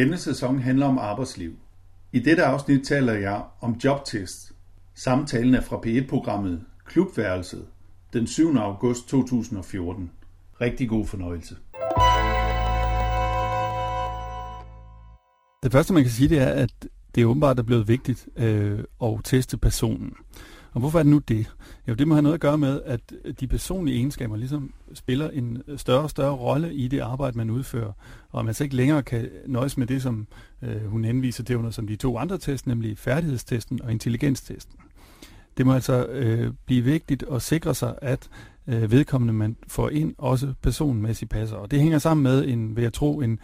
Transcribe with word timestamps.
Denne 0.00 0.16
sæson 0.16 0.58
handler 0.58 0.86
om 0.86 0.98
arbejdsliv. 0.98 1.52
I 2.12 2.18
dette 2.18 2.44
afsnit 2.44 2.86
taler 2.86 3.12
jeg 3.12 3.42
om 3.60 3.76
jobtest. 3.84 4.52
Samtalen 4.94 5.54
er 5.54 5.60
fra 5.60 5.76
P1-programmet 5.76 6.64
Klubværelset 6.86 7.66
den 8.12 8.26
7. 8.26 8.56
august 8.56 9.08
2014. 9.08 10.10
Rigtig 10.60 10.88
god 10.88 11.06
fornøjelse. 11.06 11.56
Det 15.62 15.72
første, 15.72 15.92
man 15.92 16.02
kan 16.02 16.12
sige, 16.12 16.28
det 16.28 16.38
er, 16.38 16.50
at 16.50 16.88
det 17.14 17.20
er 17.20 17.26
åbenbart 17.26 17.58
er 17.58 17.62
blevet 17.62 17.88
vigtigt 17.88 18.28
øh, 18.36 18.84
at 19.02 19.20
teste 19.24 19.56
personen. 19.56 20.12
Og 20.72 20.80
hvorfor 20.80 20.98
er 20.98 21.02
det 21.02 21.10
nu 21.10 21.18
det? 21.18 21.54
Jo, 21.88 21.94
det 21.94 22.08
må 22.08 22.14
have 22.14 22.22
noget 22.22 22.34
at 22.34 22.40
gøre 22.40 22.58
med, 22.58 22.80
at 22.84 23.12
de 23.40 23.46
personlige 23.46 23.96
egenskaber 23.96 24.36
ligesom 24.36 24.72
spiller 24.94 25.30
en 25.30 25.62
større 25.76 26.02
og 26.02 26.10
større 26.10 26.32
rolle 26.32 26.74
i 26.74 26.88
det 26.88 27.00
arbejde, 27.00 27.36
man 27.36 27.50
udfører. 27.50 27.92
Og 28.30 28.44
man 28.44 28.54
så 28.54 28.64
ikke 28.64 28.76
længere 28.76 29.02
kan 29.02 29.28
nøjes 29.46 29.76
med 29.76 29.86
det, 29.86 30.02
som 30.02 30.26
øh, 30.62 30.86
hun 30.86 31.04
henviser 31.04 31.44
til 31.44 31.56
under 31.56 31.70
som 31.70 31.86
de 31.86 31.96
to 31.96 32.18
andre 32.18 32.38
test, 32.38 32.66
nemlig 32.66 32.98
færdighedstesten 32.98 33.82
og 33.82 33.92
intelligenstesten. 33.92 34.76
Det 35.56 35.66
må 35.66 35.74
altså 35.74 36.06
øh, 36.06 36.52
blive 36.66 36.84
vigtigt 36.84 37.24
at 37.32 37.42
sikre 37.42 37.74
sig, 37.74 37.94
at 38.02 38.28
øh, 38.66 38.90
vedkommende 38.90 39.34
man 39.34 39.56
får 39.68 39.88
ind 39.88 40.14
også 40.18 40.54
personmæssigt 40.62 41.30
passer. 41.30 41.56
Og 41.56 41.70
det 41.70 41.80
hænger 41.80 41.98
sammen 41.98 42.22
med 42.22 42.48
en, 42.48 42.76
vil 42.76 42.82
jeg 42.82 42.92
tro, 42.92 43.20
en 43.20 43.38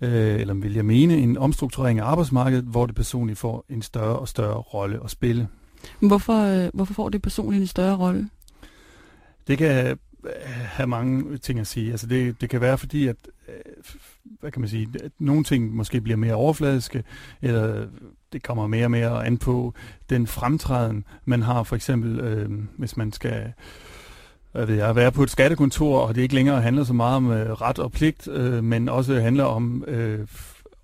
øh, 0.00 0.40
eller 0.40 0.54
vil 0.54 0.74
jeg 0.74 0.84
mene, 0.84 1.16
en 1.16 1.38
omstrukturering 1.38 1.98
af 1.98 2.04
arbejdsmarkedet, 2.04 2.64
hvor 2.64 2.86
det 2.86 2.94
personligt 2.94 3.38
får 3.38 3.64
en 3.68 3.82
større 3.82 4.18
og 4.18 4.28
større 4.28 4.54
rolle 4.54 5.00
at 5.04 5.10
spille. 5.10 5.48
Hvorfor, 6.00 6.64
øh, 6.64 6.70
hvorfor 6.74 6.94
får 6.94 7.08
det 7.08 7.22
personligt 7.22 7.60
en 7.60 7.66
større 7.66 7.96
rolle? 7.96 8.28
Det 9.46 9.58
kan 9.58 9.86
øh, 9.86 9.96
have 10.46 10.86
mange 10.86 11.38
ting 11.38 11.60
at 11.60 11.66
sige. 11.66 11.90
Altså 11.90 12.06
det, 12.06 12.40
det 12.40 12.50
kan 12.50 12.60
være 12.60 12.78
fordi, 12.78 13.06
at, 13.06 13.16
øh, 13.48 13.84
hvad 14.40 14.50
kan 14.50 14.60
man 14.60 14.68
sige, 14.68 14.88
at 15.04 15.12
nogle 15.18 15.44
ting 15.44 15.74
måske 15.74 16.00
bliver 16.00 16.16
mere 16.16 16.34
overfladiske, 16.34 17.04
eller 17.42 17.86
det 18.32 18.42
kommer 18.42 18.66
mere 18.66 18.86
og 18.86 18.90
mere 18.90 19.26
an 19.26 19.38
på 19.38 19.74
den 20.10 20.26
fremtræden, 20.26 21.04
man 21.24 21.42
har. 21.42 21.62
For 21.62 21.76
eksempel, 21.76 22.20
øh, 22.20 22.50
hvis 22.76 22.96
man 22.96 23.12
skal 23.12 23.52
hvad 24.52 24.66
ved 24.66 24.74
jeg, 24.74 24.96
være 24.96 25.12
på 25.12 25.22
et 25.22 25.30
skattekontor, 25.30 26.00
og 26.00 26.14
det 26.14 26.22
ikke 26.22 26.34
længere 26.34 26.62
handler 26.62 26.84
så 26.84 26.92
meget 26.92 27.16
om 27.16 27.30
øh, 27.30 27.52
ret 27.52 27.78
og 27.78 27.92
pligt, 27.92 28.28
øh, 28.28 28.64
men 28.64 28.88
også 28.88 29.20
handler 29.20 29.44
om 29.44 29.84
øh, 29.86 30.26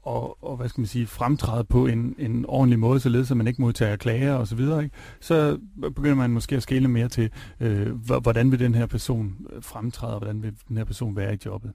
og, 0.09 0.45
og 0.45 0.57
hvad 0.57 0.69
skal 0.69 0.81
man 0.81 0.87
sige, 0.87 1.07
fremtræde 1.07 1.65
på 1.65 1.87
en, 1.87 2.15
en 2.19 2.45
ordentlig 2.49 2.79
måde, 2.79 3.01
således 3.01 3.31
at 3.31 3.37
man 3.37 3.47
ikke 3.47 3.63
modtager 3.63 3.97
klager 3.97 4.35
og 4.35 4.49
så 4.49 4.55
videre, 4.55 4.85
ikke? 4.85 4.97
så 5.21 5.59
begynder 5.81 6.15
man 6.15 6.31
måske 6.31 6.57
at 6.57 6.63
skille 6.63 6.89
mere 6.89 7.09
til, 7.09 7.31
øh, 7.61 7.91
hvordan 7.91 8.51
vil 8.51 8.59
den 8.59 8.75
her 8.75 8.87
person 8.87 9.37
øh, 9.53 9.63
fremtræde, 9.63 10.13
og 10.13 10.19
hvordan 10.19 10.43
vil 10.43 10.53
den 10.69 10.77
her 10.77 10.85
person 10.85 11.17
være 11.17 11.35
i 11.35 11.39
jobbet. 11.47 11.73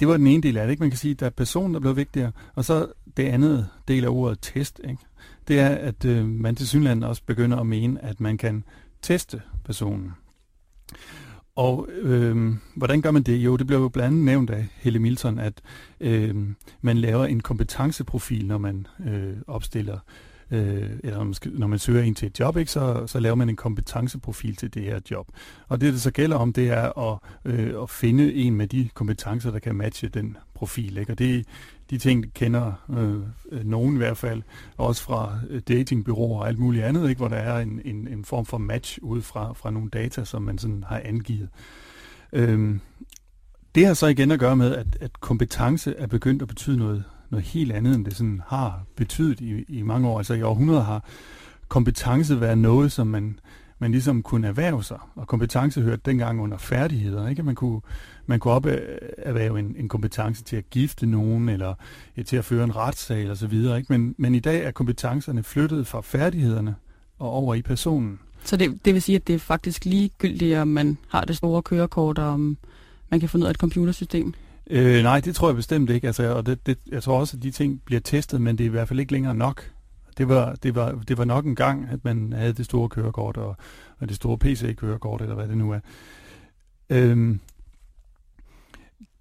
Det 0.00 0.08
var 0.08 0.16
den 0.16 0.26
ene 0.26 0.42
del 0.42 0.56
af 0.56 0.66
det, 0.66 0.70
ikke? 0.70 0.82
Man 0.82 0.90
kan 0.90 0.98
sige, 0.98 1.12
at 1.12 1.20
der 1.20 1.26
er 1.26 1.30
personen, 1.30 1.74
der 1.74 1.80
blev 1.80 1.96
vigtigere, 1.96 2.32
og 2.54 2.64
så 2.64 2.86
det 3.16 3.22
andet 3.22 3.68
del 3.88 4.04
af 4.04 4.08
ordet 4.08 4.38
test, 4.42 4.80
ikke? 4.84 5.02
det 5.48 5.60
er, 5.60 5.68
at 5.68 6.04
øh, 6.04 6.26
man 6.26 6.56
til 6.56 6.68
synligheden 6.68 7.02
også 7.02 7.22
begynder 7.26 7.56
at 7.58 7.66
mene, 7.66 8.04
at 8.04 8.20
man 8.20 8.38
kan 8.38 8.64
teste 9.02 9.42
personen. 9.64 10.12
Og 11.56 11.88
øh, 11.92 12.54
hvordan 12.76 13.02
gør 13.02 13.10
man 13.10 13.22
det? 13.22 13.36
Jo, 13.36 13.56
det 13.56 13.66
bliver 13.66 13.80
jo 13.80 13.88
blandt 13.88 14.06
andet 14.06 14.24
nævnt 14.24 14.50
af 14.50 14.66
Helle 14.74 14.98
Milton, 14.98 15.38
at 15.38 15.62
øh, 16.00 16.34
man 16.80 16.98
laver 16.98 17.24
en 17.24 17.40
kompetenceprofil, 17.40 18.46
når 18.46 18.58
man 18.58 18.86
øh, 19.06 19.36
opstiller, 19.46 19.94
øh, 19.94 20.33
Øh, 20.50 20.90
eller 21.04 21.16
når 21.16 21.24
man, 21.24 21.34
skal, 21.34 21.52
når 21.52 21.66
man 21.66 21.78
søger 21.78 22.02
ind 22.02 22.16
til 22.16 22.26
et 22.26 22.40
job, 22.40 22.56
ikke, 22.56 22.70
så, 22.70 23.06
så 23.06 23.20
laver 23.20 23.34
man 23.34 23.48
en 23.48 23.56
kompetenceprofil 23.56 24.56
til 24.56 24.74
det 24.74 24.82
her 24.82 25.00
job. 25.10 25.28
Og 25.68 25.80
det, 25.80 25.92
det 25.92 26.00
så 26.00 26.10
gælder 26.10 26.36
om, 26.36 26.52
det 26.52 26.70
er 26.70 26.98
at, 26.98 27.18
øh, 27.44 27.82
at 27.82 27.90
finde 27.90 28.34
en 28.34 28.54
med 28.54 28.66
de 28.66 28.88
kompetencer, 28.94 29.50
der 29.50 29.58
kan 29.58 29.74
matche 29.74 30.08
den 30.08 30.36
profil. 30.54 30.98
Ikke? 30.98 31.12
Og 31.12 31.18
det, 31.18 31.46
de 31.90 31.98
ting 31.98 32.34
kender 32.34 32.72
øh, 32.90 33.58
øh 33.58 33.66
nogen 33.66 33.94
i 33.94 33.98
hvert 33.98 34.16
fald, 34.16 34.42
også 34.76 35.02
fra 35.02 35.38
øh, 35.50 35.62
datingbyråer 35.68 36.40
og 36.40 36.48
alt 36.48 36.58
muligt 36.58 36.84
andet, 36.84 37.08
ikke? 37.08 37.18
hvor 37.18 37.28
der 37.28 37.36
er 37.36 37.58
en, 37.58 37.80
en, 37.84 38.08
en 38.08 38.24
form 38.24 38.46
for 38.46 38.58
match 38.58 38.98
ud 39.02 39.22
fra, 39.22 39.52
fra 39.52 39.70
nogle 39.70 39.90
data, 39.90 40.24
som 40.24 40.42
man 40.42 40.58
sådan 40.58 40.84
har 40.88 41.00
angivet. 41.04 41.48
Øhm, 42.32 42.80
det 43.74 43.86
har 43.86 43.94
så 43.94 44.06
igen 44.06 44.30
at 44.30 44.38
gøre 44.38 44.56
med, 44.56 44.74
at, 44.74 44.86
at 45.00 45.20
kompetence 45.20 45.94
er 45.98 46.06
begyndt 46.06 46.42
at 46.42 46.48
betyde 46.48 46.76
noget, 46.76 47.04
noget 47.34 47.46
helt 47.46 47.72
andet, 47.72 47.94
end 47.94 48.04
det 48.04 48.16
sådan 48.16 48.42
har 48.46 48.84
betydet 48.96 49.40
i, 49.40 49.64
i 49.68 49.82
mange 49.82 50.08
år. 50.08 50.18
Altså 50.18 50.34
i 50.34 50.42
århundreder 50.42 50.84
har 50.84 51.04
kompetence 51.68 52.40
været 52.40 52.58
noget, 52.58 52.92
som 52.92 53.06
man 53.06 53.38
man 53.78 53.92
ligesom 53.92 54.22
kunne 54.22 54.48
erhverve 54.48 54.84
sig. 54.84 54.98
Og 55.14 55.26
kompetence 55.26 55.80
hørte 55.80 56.02
dengang 56.04 56.40
under 56.40 56.56
færdigheder. 56.56 57.28
Ikke? 57.28 57.42
Man 57.42 57.54
kunne, 57.54 57.80
man 58.26 58.40
kunne 58.40 58.54
op 58.54 58.66
øh, 58.66 58.98
erhverve 59.18 59.58
en, 59.58 59.74
en 59.78 59.88
kompetence 59.88 60.44
til 60.44 60.56
at 60.56 60.70
gifte 60.70 61.06
nogen, 61.06 61.48
eller 61.48 61.74
øh, 62.16 62.24
til 62.24 62.36
at 62.36 62.44
føre 62.44 62.64
en 62.64 62.76
retssag, 62.76 63.20
eller 63.20 63.34
så 63.34 63.46
videre. 63.46 63.78
Ikke? 63.78 63.92
Men, 63.92 64.14
men 64.18 64.34
i 64.34 64.40
dag 64.40 64.64
er 64.64 64.70
kompetencerne 64.70 65.42
flyttet 65.42 65.86
fra 65.86 66.00
færdighederne 66.00 66.74
og 67.18 67.30
over 67.30 67.54
i 67.54 67.62
personen. 67.62 68.18
Så 68.44 68.56
det, 68.56 68.84
det 68.84 68.94
vil 68.94 69.02
sige, 69.02 69.16
at 69.16 69.26
det 69.26 69.34
er 69.34 69.38
faktisk 69.38 69.84
ligegyldigt, 69.84 70.58
om 70.58 70.68
man 70.68 70.98
har 71.08 71.24
det 71.24 71.36
store 71.36 71.62
kørekort, 71.62 72.18
og 72.18 72.28
om 72.28 72.56
man 73.10 73.20
kan 73.20 73.28
få 73.28 73.38
ud 73.38 73.42
af 73.42 73.50
et 73.50 73.56
computersystem? 73.56 74.34
Øh, 74.70 75.02
nej, 75.02 75.20
det 75.20 75.34
tror 75.34 75.48
jeg 75.48 75.56
bestemt 75.56 75.90
ikke. 75.90 76.06
Altså, 76.06 76.34
og 76.34 76.46
det, 76.46 76.66
det, 76.66 76.78
jeg 76.90 77.02
tror 77.02 77.20
også, 77.20 77.36
at 77.36 77.42
de 77.42 77.50
ting 77.50 77.82
bliver 77.84 78.00
testet, 78.00 78.40
men 78.40 78.58
det 78.58 78.64
er 78.64 78.68
i 78.68 78.70
hvert 78.70 78.88
fald 78.88 79.00
ikke 79.00 79.12
længere 79.12 79.34
nok. 79.34 79.70
Det 80.18 80.28
var, 80.28 80.54
det, 80.54 80.74
var, 80.74 80.92
det 81.08 81.18
var 81.18 81.24
nok 81.24 81.44
en 81.44 81.54
gang, 81.54 81.88
at 81.90 82.04
man 82.04 82.32
havde 82.32 82.52
det 82.52 82.64
store 82.64 82.88
kørekort 82.88 83.36
og, 83.36 83.56
og 83.98 84.08
det 84.08 84.16
store 84.16 84.38
PC-kørekort, 84.38 85.22
eller 85.22 85.34
hvad 85.34 85.48
det 85.48 85.58
nu 85.58 85.72
er. 85.72 85.80
Øhm, 86.90 87.40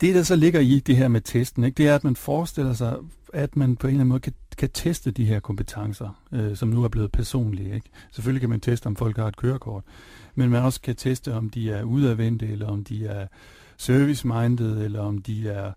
det, 0.02 0.16
der 0.16 0.24
så 0.24 0.36
ligger 0.36 0.60
i 0.60 0.80
det 0.80 0.98
her 0.98 1.08
med 1.08 1.22
testen, 1.22 1.64
ikke, 1.64 1.76
det 1.76 1.88
er, 1.88 1.96
at 1.96 2.04
man 2.04 2.16
forestiller 2.16 2.74
sig, 2.74 2.98
at 3.34 3.56
man 3.56 3.76
på 3.76 3.88
en 3.88 3.92
eller 3.92 4.00
anden 4.00 4.10
måde 4.10 4.20
kan, 4.20 4.34
kan 4.58 4.70
teste 4.70 5.12
de 5.12 5.26
her 5.26 5.40
kompetencer, 5.40 6.22
øh, 6.32 6.56
som 6.56 6.70
nu 6.70 6.84
er 6.84 6.88
blevet 6.88 7.12
personlige. 7.12 7.76
Ikke? 7.76 7.90
Selvfølgelig 8.12 8.42
kan 8.42 8.50
man 8.50 8.60
teste, 8.60 8.88
om 8.88 8.96
folk 8.96 9.18
har 9.18 9.28
et 9.28 9.38
kørekort, 9.38 9.84
men 10.36 10.50
man 10.50 10.64
også 10.64 10.82
kan 10.82 10.96
teste, 10.96 11.34
om 11.34 11.50
de 11.50 11.72
er 11.72 11.84
udadvendte, 11.84 12.48
eller 12.48 12.68
om 12.68 12.84
de 12.84 13.06
er 13.06 13.28
service-minded, 13.78 14.82
eller 14.84 15.00
om 15.00 15.18
de 15.18 15.50
er 15.50 15.72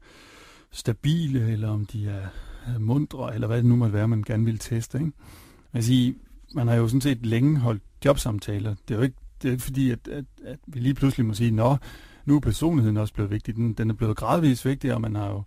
stabile, 0.71 1.53
eller 1.53 1.69
om 1.69 1.87
de 1.87 2.09
er 2.09 2.29
mundre, 2.79 3.35
eller 3.35 3.47
hvad 3.47 3.57
det 3.57 3.67
nu 3.67 3.77
måtte 3.77 3.95
være, 3.95 4.09
man 4.09 4.23
gerne 4.23 4.45
vil 4.45 4.59
teste. 4.59 4.99
Ikke? 4.99 5.13
Man, 5.73 5.83
sige, 5.83 6.15
man 6.55 6.69
har 6.69 6.75
jo 6.75 6.89
sådan 6.89 7.01
set 7.01 7.27
længe 7.27 7.59
holdt 7.59 7.83
jobsamtaler. 8.05 8.75
Det 8.89 8.95
er 8.95 8.99
jo 8.99 9.03
ikke, 9.03 9.17
det 9.43 9.49
er 9.49 9.53
ikke 9.53 9.65
fordi, 9.65 9.91
at, 9.91 10.09
at, 10.09 10.25
at 10.45 10.59
vi 10.67 10.81
lige 10.81 10.95
pludselig 10.95 11.27
må 11.27 11.35
sige, 11.35 11.51
nå, 11.51 11.77
nu 12.25 12.37
er 12.37 12.41
personligheden 12.41 12.97
også 12.97 13.15
blevet 13.15 13.31
vigtig. 13.31 13.57
Den, 13.57 13.73
den 13.73 13.91
er 13.91 13.95
blevet 13.95 14.17
gradvist 14.17 14.65
vigtig, 14.65 14.95
og 14.95 15.01
man 15.01 15.15
har 15.15 15.29
jo 15.29 15.43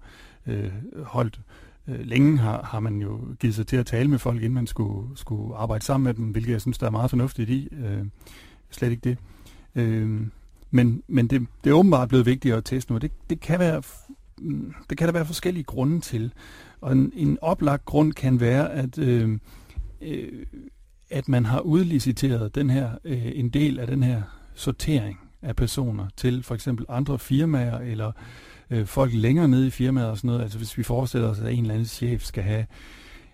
øh, 0.47 0.71
holdt 1.03 1.41
øh, 1.87 1.99
længe 1.99 2.37
har, 2.37 2.63
har 2.63 2.79
man 2.79 3.01
jo 3.01 3.35
givet 3.39 3.55
sig 3.55 3.67
til 3.67 3.77
at 3.77 3.85
tale 3.85 4.09
med 4.09 4.19
folk, 4.19 4.37
inden 4.37 4.53
man 4.53 4.67
skulle, 4.67 5.17
skulle 5.17 5.55
arbejde 5.55 5.85
sammen 5.85 6.03
med 6.03 6.13
dem, 6.13 6.25
hvilket 6.25 6.51
jeg 6.51 6.61
synes, 6.61 6.77
der 6.77 6.87
er 6.87 6.91
meget 6.91 7.09
fornuftigt 7.09 7.49
i. 7.49 7.67
Øh, 7.71 8.05
slet 8.69 8.91
ikke 8.91 9.09
det. 9.09 9.17
Øh, 9.75 10.27
men 10.71 11.03
men 11.07 11.27
det, 11.27 11.47
det 11.63 11.69
er 11.69 11.73
åbenbart 11.73 12.09
blevet 12.09 12.25
vigtigere 12.25 12.57
at 12.57 12.65
teste 12.65 12.91
nu. 12.91 12.97
Det, 12.97 13.11
det, 13.29 13.39
kan 13.39 13.59
være, 13.59 13.81
mm, 14.37 14.73
det 14.89 14.97
kan 14.97 15.07
der 15.07 15.13
være 15.13 15.25
forskellige 15.25 15.63
grunde 15.63 15.99
til. 15.99 16.33
Og 16.81 16.91
en, 16.91 17.11
en 17.15 17.37
oplagt 17.41 17.85
grund 17.85 18.13
kan 18.13 18.39
være, 18.39 18.71
at, 18.73 18.97
øh, 18.97 19.39
øh, 20.01 20.45
at 21.09 21.29
man 21.29 21.45
har 21.45 21.59
udliciteret 21.59 22.55
den 22.55 22.69
her, 22.69 22.91
øh, 23.03 23.31
en 23.35 23.49
del 23.49 23.79
af 23.79 23.87
den 23.87 24.03
her 24.03 24.21
sortering 24.55 25.19
af 25.41 25.55
personer 25.55 26.07
til 26.17 26.43
for 26.43 26.55
eksempel 26.55 26.85
andre 26.89 27.19
firmaer 27.19 27.79
eller 27.79 28.11
øh, 28.69 28.85
folk 28.85 29.13
længere 29.13 29.47
nede 29.47 29.67
i 29.67 29.69
firmaet 29.69 30.07
og 30.07 30.17
sådan 30.17 30.27
noget. 30.27 30.41
Altså 30.41 30.57
hvis 30.57 30.77
vi 30.77 30.83
forestiller 30.83 31.29
os, 31.29 31.39
at 31.39 31.53
en 31.53 31.59
eller 31.59 31.73
anden 31.73 31.87
chef 31.87 32.23
skal 32.23 32.43
have 32.43 32.65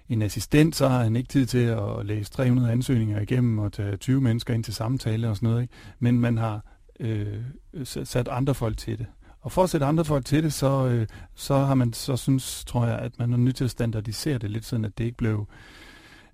en 0.09 0.21
assistent, 0.21 0.75
så 0.75 0.87
har 0.87 1.03
han 1.03 1.15
ikke 1.15 1.29
tid 1.29 1.45
til 1.45 1.57
at 1.57 2.05
læse 2.05 2.31
300 2.31 2.71
ansøgninger 2.71 3.21
igennem 3.21 3.59
og 3.59 3.73
tage 3.73 3.97
20 3.97 4.21
mennesker 4.21 4.53
ind 4.53 4.63
til 4.63 4.73
samtale 4.73 5.29
og 5.29 5.35
sådan 5.35 5.49
noget. 5.49 5.61
Ikke? 5.61 5.73
Men 5.99 6.19
man 6.19 6.37
har 6.37 6.74
øh, 6.99 7.43
sat 7.83 8.27
andre 8.27 8.55
folk 8.55 8.77
til 8.77 8.97
det. 8.97 9.05
Og 9.41 9.51
for 9.51 9.63
at 9.63 9.69
sætte 9.69 9.85
andre 9.85 10.05
folk 10.05 10.25
til 10.25 10.43
det, 10.43 10.53
så, 10.53 10.87
øh, 10.87 11.07
så 11.35 11.57
har 11.57 11.75
man 11.75 11.93
så 11.93 12.17
synes, 12.17 12.65
tror 12.65 12.85
jeg, 12.85 12.99
at 12.99 13.19
man 13.19 13.33
er 13.33 13.37
nødt 13.37 13.55
til 13.55 13.63
at 13.63 13.71
standardisere 13.71 14.37
det 14.37 14.51
lidt 14.51 14.65
sådan, 14.65 14.85
at 14.85 14.97
det 14.97 15.03
ikke 15.03 15.17
blev... 15.17 15.47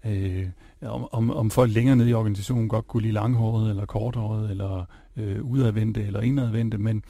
Øh, 0.05 0.47
om, 0.81 1.07
om, 1.11 1.31
om 1.31 1.51
folk 1.51 1.73
længere 1.73 1.95
nede 1.95 2.09
i 2.09 2.13
organisationen 2.13 2.69
godt 2.69 2.87
kunne 2.87 3.01
lide 3.01 3.13
langhåret, 3.13 3.69
eller 3.69 3.85
korthåret, 3.85 4.51
eller 4.51 4.85
øh, 5.17 5.43
udadvendte, 5.43 6.03
eller 6.03 6.21
indadvendte, 6.21 6.77
men, 6.77 7.03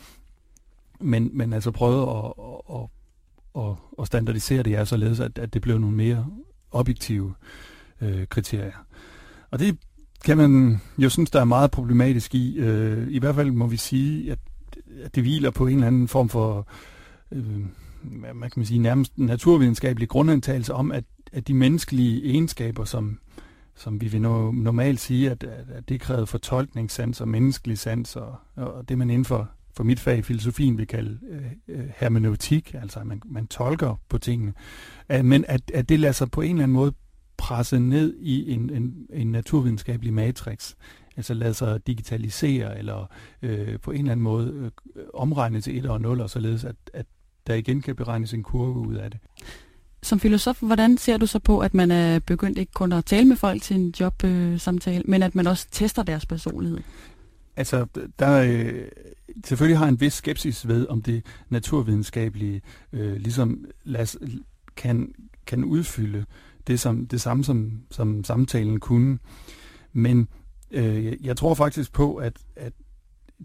men, 0.99 1.29
men 1.33 1.53
altså 1.53 1.71
prøvede 1.71 2.09
at, 2.09 2.33
at, 2.75 2.87
at, 3.63 3.75
at 3.99 4.07
standardisere 4.07 4.63
det, 4.63 4.75
er 4.75 4.83
således, 4.83 5.19
at, 5.19 5.37
at 5.37 5.53
det 5.53 5.61
blev 5.61 5.77
nogle 5.77 5.95
mere 5.95 6.27
objektive 6.71 7.33
øh, 8.01 8.27
kriterier. 8.27 8.85
Og 9.51 9.59
det 9.59 9.77
kan 10.23 10.37
man 10.37 10.81
jo 10.97 11.09
synes, 11.09 11.29
der 11.29 11.39
er 11.41 11.45
meget 11.45 11.71
problematisk 11.71 12.35
i. 12.35 12.57
Øh, 12.57 13.07
I 13.09 13.19
hvert 13.19 13.35
fald 13.35 13.51
må 13.51 13.67
vi 13.67 13.77
sige, 13.77 14.31
at 14.31 14.39
at 15.03 15.15
det 15.15 15.23
hviler 15.23 15.51
på 15.51 15.67
en 15.67 15.73
eller 15.73 15.87
anden 15.87 16.07
form 16.07 16.29
for, 16.29 16.67
øh, 17.31 17.45
man 18.33 18.41
kan 18.41 18.51
man 18.55 18.65
sige, 18.65 18.79
nærmest 18.79 19.17
naturvidenskabelig 19.17 20.09
grundantagelse 20.09 20.73
om, 20.73 20.91
at, 20.91 21.03
at 21.31 21.47
de 21.47 21.53
menneskelige 21.53 22.25
egenskaber, 22.25 22.85
som, 22.85 23.19
som 23.75 24.01
vi 24.01 24.07
vil 24.07 24.21
normalt 24.21 24.99
sige, 24.99 25.31
at, 25.31 25.43
at 25.43 25.89
det 25.89 26.01
kræver 26.01 26.25
fortolkningssans 26.25 27.21
og 27.21 27.27
menneskelig 27.27 27.77
sans, 27.77 28.15
og, 28.15 28.35
og 28.55 28.89
det 28.89 28.97
man 28.97 29.09
inden 29.09 29.25
for 29.25 29.49
for 29.73 29.83
mit 29.83 29.99
fag 29.99 30.25
filosofien 30.25 30.77
vil 30.77 30.87
kalde 30.87 31.19
øh, 31.29 31.41
øh 31.67 31.89
hermeneutik, 31.97 32.73
altså 32.73 32.99
at 32.99 33.07
man, 33.07 33.21
man 33.25 33.47
tolker 33.47 33.95
på 34.09 34.17
tingene, 34.17 34.53
øh, 35.11 35.25
men 35.25 35.45
at, 35.47 35.71
at 35.73 35.89
det 35.89 35.99
lader 35.99 36.11
sig 36.11 36.31
på 36.31 36.41
en 36.41 36.49
eller 36.49 36.63
anden 36.63 36.75
måde 36.75 36.93
presse 37.41 37.79
ned 37.79 38.13
i 38.19 38.51
en, 38.51 38.69
en, 38.69 39.07
en 39.13 39.31
naturvidenskabelig 39.31 40.13
matrix, 40.13 40.73
altså 41.17 41.33
lade 41.33 41.53
sig 41.53 41.87
digitalisere 41.87 42.77
eller 42.77 43.05
øh, 43.41 43.79
på 43.79 43.91
en 43.91 43.97
eller 43.97 44.11
anden 44.11 44.23
måde 44.23 44.71
øh, 44.95 45.03
omregne 45.13 45.61
til 45.61 45.77
1 45.77 45.85
og 45.85 46.01
0, 46.01 46.21
og 46.21 46.29
således 46.29 46.63
at, 46.63 46.75
at 46.93 47.05
der 47.47 47.53
igen 47.53 47.81
kan 47.81 47.95
beregnes 47.95 48.33
en 48.33 48.43
kurve 48.43 48.79
ud 48.79 48.95
af 48.95 49.11
det. 49.11 49.19
Som 50.03 50.19
filosof, 50.19 50.61
hvordan 50.61 50.97
ser 50.97 51.17
du 51.17 51.25
så 51.25 51.39
på, 51.39 51.59
at 51.59 51.73
man 51.73 51.91
er 51.91 52.19
begyndt 52.19 52.57
ikke 52.57 52.71
kun 52.73 52.91
at 52.91 53.05
tale 53.05 53.27
med 53.27 53.35
folk 53.35 53.61
til 53.61 53.75
en 53.75 53.93
jobsamtale, 53.99 54.97
øh, 54.97 55.09
men 55.09 55.23
at 55.23 55.35
man 55.35 55.47
også 55.47 55.67
tester 55.71 56.03
deres 56.03 56.25
personlighed? 56.25 56.79
Altså, 57.55 57.85
der 58.19 58.41
øh, 58.41 58.87
selvfølgelig 59.45 59.77
har 59.77 59.87
en 59.87 60.01
vis 60.01 60.13
skepsis 60.13 60.67
ved, 60.67 60.87
om 60.87 61.01
det 61.01 61.25
naturvidenskabelige 61.49 62.61
øh, 62.93 63.15
ligesom 63.15 63.65
las, 63.83 64.17
kan, 64.75 65.13
kan 65.45 65.63
udfylde 65.63 66.25
det, 66.67 66.79
som, 66.79 67.07
det 67.07 67.21
samme, 67.21 67.43
som, 67.43 67.71
som 67.91 68.23
samtalen 68.23 68.79
kunne. 68.79 69.19
Men 69.93 70.27
øh, 70.71 71.25
jeg 71.25 71.37
tror 71.37 71.53
faktisk 71.53 71.93
på, 71.93 72.15
at, 72.15 72.33
at 72.55 72.73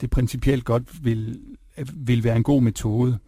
det 0.01 0.11
principielt 0.11 0.65
godt 0.65 1.05
vil, 1.05 1.41
vil 1.95 2.25
være 2.25 2.37
en 2.37 2.43
god 2.43 2.63
metode. 2.63 3.19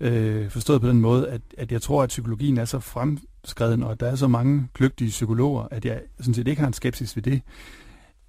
Øh, 0.00 0.50
forstået 0.50 0.80
på 0.80 0.88
den 0.88 1.00
måde, 1.00 1.28
at, 1.28 1.40
at 1.58 1.72
jeg 1.72 1.82
tror, 1.82 2.02
at 2.02 2.08
psykologien 2.08 2.58
er 2.58 2.64
så 2.64 2.80
fremskreden, 2.80 3.82
og 3.82 3.92
at 3.92 4.00
der 4.00 4.06
er 4.06 4.14
så 4.14 4.28
mange 4.28 4.68
kløgtige 4.72 5.08
psykologer, 5.08 5.66
at 5.70 5.84
jeg 5.84 6.00
sådan 6.18 6.34
set 6.34 6.48
ikke 6.48 6.60
har 6.60 6.66
en 6.66 6.72
skepsis 6.72 7.16
ved 7.16 7.22
det. 7.22 7.42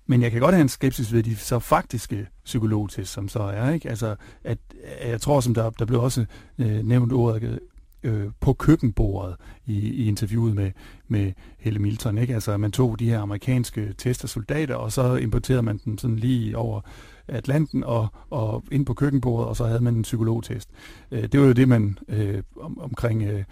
Men 0.05 0.21
jeg 0.21 0.31
kan 0.31 0.39
godt 0.39 0.55
have 0.55 0.61
en 0.61 0.69
skepsis 0.69 1.13
ved 1.13 1.23
de 1.23 1.35
så 1.35 1.59
faktiske 1.59 2.27
psykologtest, 2.45 3.13
som 3.13 3.27
så 3.27 3.39
er. 3.39 3.71
Ikke? 3.71 3.89
Altså, 3.89 4.15
at, 4.43 4.57
at 4.83 5.09
jeg 5.09 5.21
tror, 5.21 5.39
som 5.39 5.53
der, 5.53 5.69
der 5.69 5.85
blev 5.85 6.03
også 6.03 6.25
øh, 6.57 6.85
nævnt 6.85 7.13
ordet 7.13 7.59
øh, 8.03 8.27
på 8.39 8.53
køkkenbordet 8.53 9.35
i, 9.65 9.79
i 9.79 10.07
interviewet 10.07 10.55
med, 10.55 10.71
med 11.07 11.31
Helle 11.59 11.79
Milton. 11.79 12.17
Ikke? 12.17 12.33
Altså, 12.33 12.57
man 12.57 12.71
tog 12.71 12.99
de 12.99 13.09
her 13.09 13.19
amerikanske 13.19 13.93
testersoldater, 13.97 14.75
og 14.75 14.91
så 14.91 15.15
importerede 15.15 15.61
man 15.61 15.79
dem 15.85 15.97
sådan 15.97 16.15
lige 16.15 16.57
over 16.57 16.81
Atlanten 17.27 17.83
og, 17.83 18.07
og 18.29 18.63
ind 18.71 18.85
på 18.85 18.93
køkkenbordet, 18.93 19.47
og 19.47 19.55
så 19.55 19.65
havde 19.65 19.83
man 19.83 19.95
en 19.95 20.01
psykologtest. 20.01 20.69
Øh, 21.11 21.23
det 21.23 21.39
var 21.39 21.45
jo 21.45 21.53
det, 21.53 21.67
man 21.67 21.97
øh, 22.07 22.43
om, 22.59 22.79
omkring... 22.79 23.23
Øh, 23.23 23.43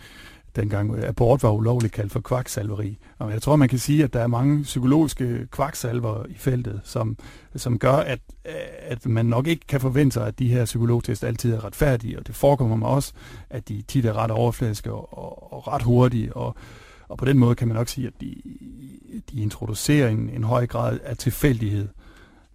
dengang 0.56 0.96
øh, 0.96 1.10
abort 1.10 1.44
var 1.44 1.52
ulovligt 1.52 1.94
kaldt 1.94 2.12
for 2.12 2.20
kvaksalveri. 2.20 2.98
Og 3.20 3.32
jeg 3.32 3.42
tror, 3.42 3.56
man 3.56 3.70
kan 3.70 3.80
sige, 3.80 4.04
at 4.04 4.14
der 4.14 4.20
er 4.20 4.28
mange 4.28 4.64
psykologiske 4.64 5.48
kvaksalver 5.52 6.26
i 6.30 6.34
feltet, 6.38 6.82
som, 6.84 7.18
som 7.56 7.80
gør, 7.80 7.94
at, 7.94 8.20
at 8.80 9.06
man 9.06 9.26
nok 9.26 9.48
ikke 9.48 9.68
kan 9.68 9.82
forvente 9.82 10.14
sig, 10.14 10.28
at 10.28 10.40
de 10.40 10.48
her 10.48 10.66
psykologtest 10.66 11.24
altid 11.24 11.54
er 11.54 11.66
retfærdige, 11.66 12.20
og 12.20 12.28
det 12.28 12.36
forekommer 12.36 12.76
mig 12.76 12.88
også, 12.88 13.14
at 13.50 13.70
de 13.70 13.84
tit 13.88 14.06
er 14.06 14.14
ret 14.14 14.32
overfladiske 14.32 14.92
og, 14.94 15.18
og, 15.18 15.54
og 15.54 15.68
ret 15.68 15.82
hurtige, 15.82 16.34
og, 16.34 16.56
og 17.10 17.18
på 17.18 17.26
den 17.26 17.38
måde 17.38 17.56
kan 17.56 17.68
man 17.68 17.78
nok 17.78 17.88
sige, 17.88 18.08
at 18.08 18.14
de, 18.22 18.36
de 19.32 19.42
introducerer 19.42 20.10
en, 20.10 20.30
en 20.30 20.44
høj 20.44 20.68
grad 20.68 21.00
af 21.04 21.18
tilfældighed. 21.18 21.88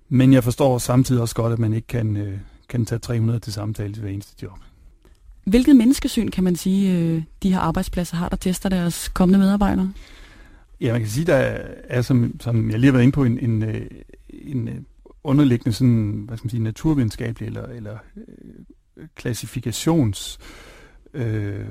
Men 0.09 0.33
jeg 0.33 0.45
forstår 0.45 0.79
samtidig 0.79 1.23
også 1.23 1.35
godt, 1.35 1.53
at 1.53 1.59
man 1.59 1.73
ikke 1.73 1.87
kan, 1.87 2.17
øh, 2.17 2.39
kan 2.69 2.87
tage 2.87 2.99
300 2.99 3.41
til 3.41 3.53
samtale 3.53 3.93
til 3.93 4.03
hver 4.03 4.11
eneste 4.11 4.35
job. 4.43 4.59
Hvilket 5.45 5.77
menneskesyn 5.77 6.29
kan 6.29 6.45
man 6.45 6.57
sige, 6.57 6.99
øh, 6.99 7.23
de 7.43 7.53
her 7.53 7.59
arbejdspladser 7.59 8.17
har, 8.17 8.29
der 8.29 8.37
tester 8.37 8.69
deres 8.69 9.09
kommende 9.09 9.39
medarbejdere? 9.39 9.93
Ja, 10.81 10.93
man 10.93 11.01
kan 11.01 11.11
sige, 11.11 11.27
der 11.27 11.59
er, 11.89 12.03
som, 12.03 12.41
som 12.41 12.71
jeg 12.71 12.79
lige 12.79 12.89
har 12.89 12.93
været 12.93 13.03
inde 13.03 13.15
på, 13.15 13.25
en, 13.25 13.39
en, 13.39 13.63
øh, 13.63 13.87
en 14.29 14.69
øh, 14.69 14.75
underliggende 15.25 15.73
sådan, 15.73 16.25
hvad 16.27 16.39
skal 16.39 16.47
man 16.47 16.51
sige, 16.51 16.63
naturvidenskabelig 16.63 17.47
eller, 17.47 17.67
eller 17.67 17.99
klassifikations 19.15 20.39
øh, 21.15 21.65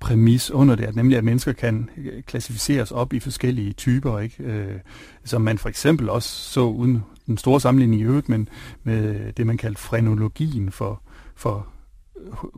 præmis 0.00 0.50
under 0.50 0.74
det, 0.74 0.84
at 0.84 0.96
nemlig 0.96 1.18
at 1.18 1.24
mennesker 1.24 1.52
kan 1.52 1.90
klassificeres 2.26 2.90
op 2.90 3.12
i 3.12 3.20
forskellige 3.20 3.72
typer, 3.72 4.18
ikke? 4.18 4.44
Øh, 4.44 4.78
som 5.24 5.42
man 5.42 5.58
for 5.58 5.68
eksempel 5.68 6.08
også 6.08 6.28
så 6.28 6.60
uden 6.60 7.02
den 7.26 7.38
store 7.38 7.60
sammenligning 7.60 8.00
i 8.00 8.04
øvrigt, 8.04 8.28
men 8.28 8.48
med 8.82 9.32
det, 9.32 9.46
man 9.46 9.56
kaldte 9.56 9.80
frenologien 9.80 10.70
for, 10.70 11.02
for 11.36 11.66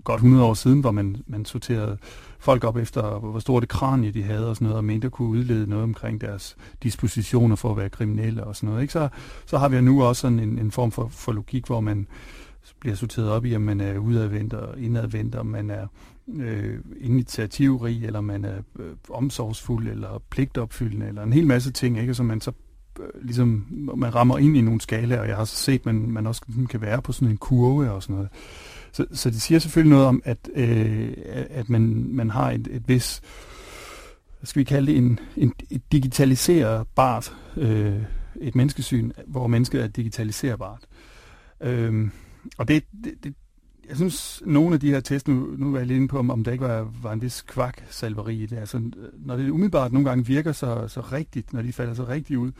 godt 0.04 0.18
100 0.18 0.44
år 0.44 0.54
siden, 0.54 0.80
hvor 0.80 0.90
man, 0.90 1.16
man 1.26 1.44
sorterede 1.44 1.98
folk 2.38 2.64
op 2.64 2.76
efter, 2.76 3.18
hvor 3.18 3.38
stort 3.38 3.60
det 3.60 3.68
kranie 3.68 4.10
de 4.10 4.22
havde 4.22 4.48
og 4.48 4.56
sådan 4.56 4.64
noget, 4.64 4.76
og 4.76 4.84
mente 4.84 5.06
at 5.06 5.12
kunne 5.12 5.28
udlede 5.28 5.70
noget 5.70 5.82
omkring 5.82 6.20
deres 6.20 6.56
dispositioner 6.82 7.56
for 7.56 7.70
at 7.70 7.76
være 7.76 7.88
kriminelle 7.88 8.44
og 8.44 8.56
sådan 8.56 8.68
noget. 8.68 8.82
Ikke? 8.82 8.92
Så, 8.92 9.08
så 9.46 9.58
har 9.58 9.68
vi 9.68 9.80
nu 9.80 10.04
også 10.04 10.20
sådan 10.20 10.38
en, 10.38 10.58
en 10.58 10.70
form 10.70 10.92
for, 10.92 11.08
for 11.08 11.32
logik, 11.32 11.66
hvor 11.66 11.80
man 11.80 12.06
bliver 12.80 12.96
sorteret 12.96 13.30
op 13.30 13.44
i, 13.44 13.56
om 13.56 13.62
man 13.62 13.80
er 13.80 13.98
udadvendt 13.98 14.54
og 14.54 14.80
indadvendt, 14.80 15.34
om 15.34 15.46
man 15.46 15.70
er 15.70 15.86
øh, 16.34 16.78
initiativrig, 17.00 18.04
eller 18.04 18.20
man 18.20 18.44
er 18.44 18.56
øh, 18.78 18.90
omsorgsfuld, 19.10 19.88
eller 19.88 20.22
pligtopfyldende, 20.30 21.08
eller 21.08 21.22
en 21.22 21.32
hel 21.32 21.46
masse 21.46 21.72
ting, 21.72 21.98
ikke? 21.98 22.14
som 22.14 22.26
man 22.26 22.40
så 22.40 22.52
øh, 23.00 23.24
ligesom, 23.24 23.66
man 23.96 24.14
rammer 24.14 24.38
ind 24.38 24.56
i 24.56 24.60
nogle 24.60 24.80
skalaer, 24.80 25.20
og 25.20 25.28
jeg 25.28 25.36
har 25.36 25.44
så 25.44 25.56
set, 25.56 25.78
at 25.78 25.86
man, 25.86 26.10
man 26.10 26.26
også 26.26 26.42
kan 26.70 26.80
være 26.80 27.02
på 27.02 27.12
sådan 27.12 27.28
en 27.28 27.36
kurve 27.36 27.92
og 27.92 28.02
sådan 28.02 28.16
noget. 28.16 28.30
Så, 28.92 29.06
så 29.12 29.30
det 29.30 29.42
siger 29.42 29.58
selvfølgelig 29.58 29.90
noget 29.90 30.06
om, 30.06 30.22
at, 30.24 30.50
øh, 30.54 31.12
at 31.50 31.68
man, 31.68 32.06
man 32.08 32.30
har 32.30 32.50
et, 32.50 32.68
et 32.70 32.88
vis, 32.88 33.20
hvad 34.38 34.46
skal 34.46 34.60
vi 34.60 34.64
kalde 34.64 34.86
det, 34.86 34.98
en, 34.98 35.18
en, 35.36 35.52
et 35.70 35.92
digitaliserbart, 35.92 37.36
øh, 37.56 38.02
et 38.40 38.54
menneskesyn, 38.54 39.12
hvor 39.26 39.46
mennesket 39.46 39.82
er 39.82 39.86
digitaliserbart. 39.86 40.86
Øh, 41.60 42.08
og 42.58 42.68
det, 42.68 42.84
det, 43.04 43.14
det, 43.24 43.34
jeg 43.88 43.96
synes, 43.96 44.42
nogle 44.46 44.74
af 44.74 44.80
de 44.80 44.90
her 44.90 45.00
tests, 45.00 45.28
nu, 45.28 45.54
nu 45.58 45.74
er 45.74 45.78
jeg 45.78 45.86
lige 45.86 45.96
inde 45.96 46.08
på, 46.08 46.18
om, 46.18 46.30
om 46.30 46.44
der 46.44 46.52
ikke 46.52 46.64
var, 46.64 46.92
var 47.02 47.12
en 47.12 47.22
vis 47.22 47.42
kvaksalveri 47.42 48.42
i 48.42 48.46
det. 48.46 48.58
Altså, 48.58 48.90
når 49.18 49.36
det 49.36 49.50
umiddelbart 49.50 49.92
nogle 49.92 50.08
gange 50.08 50.26
virker 50.26 50.52
så, 50.52 50.88
så 50.88 51.00
rigtigt, 51.00 51.52
når 51.52 51.62
de 51.62 51.72
falder 51.72 51.94
så 51.94 52.08
rigtigt 52.08 52.38
ud, 52.38 52.52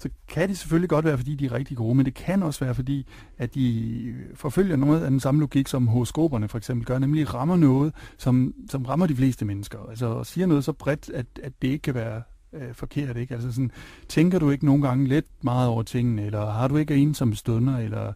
så 0.00 0.08
kan 0.28 0.48
det 0.48 0.58
selvfølgelig 0.58 0.88
godt 0.88 1.04
være, 1.04 1.16
fordi 1.16 1.34
de 1.34 1.44
er 1.44 1.52
rigtig 1.52 1.76
gode, 1.76 1.94
men 1.94 2.06
det 2.06 2.14
kan 2.14 2.42
også 2.42 2.64
være, 2.64 2.74
fordi 2.74 3.06
at 3.38 3.54
de 3.54 4.14
forfølger 4.34 4.76
noget 4.76 5.02
af 5.02 5.10
den 5.10 5.20
samme 5.20 5.40
logik, 5.40 5.68
som 5.68 5.86
horoskoperne 5.86 6.48
for 6.48 6.58
eksempel 6.58 6.86
gør, 6.86 6.98
nemlig 6.98 7.34
rammer 7.34 7.56
noget, 7.56 7.94
som, 8.18 8.54
som 8.70 8.84
rammer 8.84 9.06
de 9.06 9.16
fleste 9.16 9.44
mennesker. 9.44 9.78
Altså 9.90 10.24
siger 10.24 10.46
noget 10.46 10.64
så 10.64 10.72
bredt, 10.72 11.10
at, 11.10 11.26
at 11.42 11.52
det 11.62 11.68
ikke 11.68 11.82
kan 11.82 11.94
være 11.94 12.22
øh, 12.52 12.74
forkert. 12.74 13.16
Ikke? 13.16 13.34
Altså 13.34 13.52
sådan, 13.52 13.70
tænker 14.08 14.38
du 14.38 14.50
ikke 14.50 14.64
nogle 14.64 14.82
gange 14.82 15.08
lidt 15.08 15.26
meget 15.42 15.68
over 15.68 15.82
tingene, 15.82 16.26
eller 16.26 16.50
har 16.50 16.68
du 16.68 16.76
ikke 16.76 16.96
en 16.96 17.14
som 17.14 17.34
stunder, 17.34 17.78
eller 17.78 18.12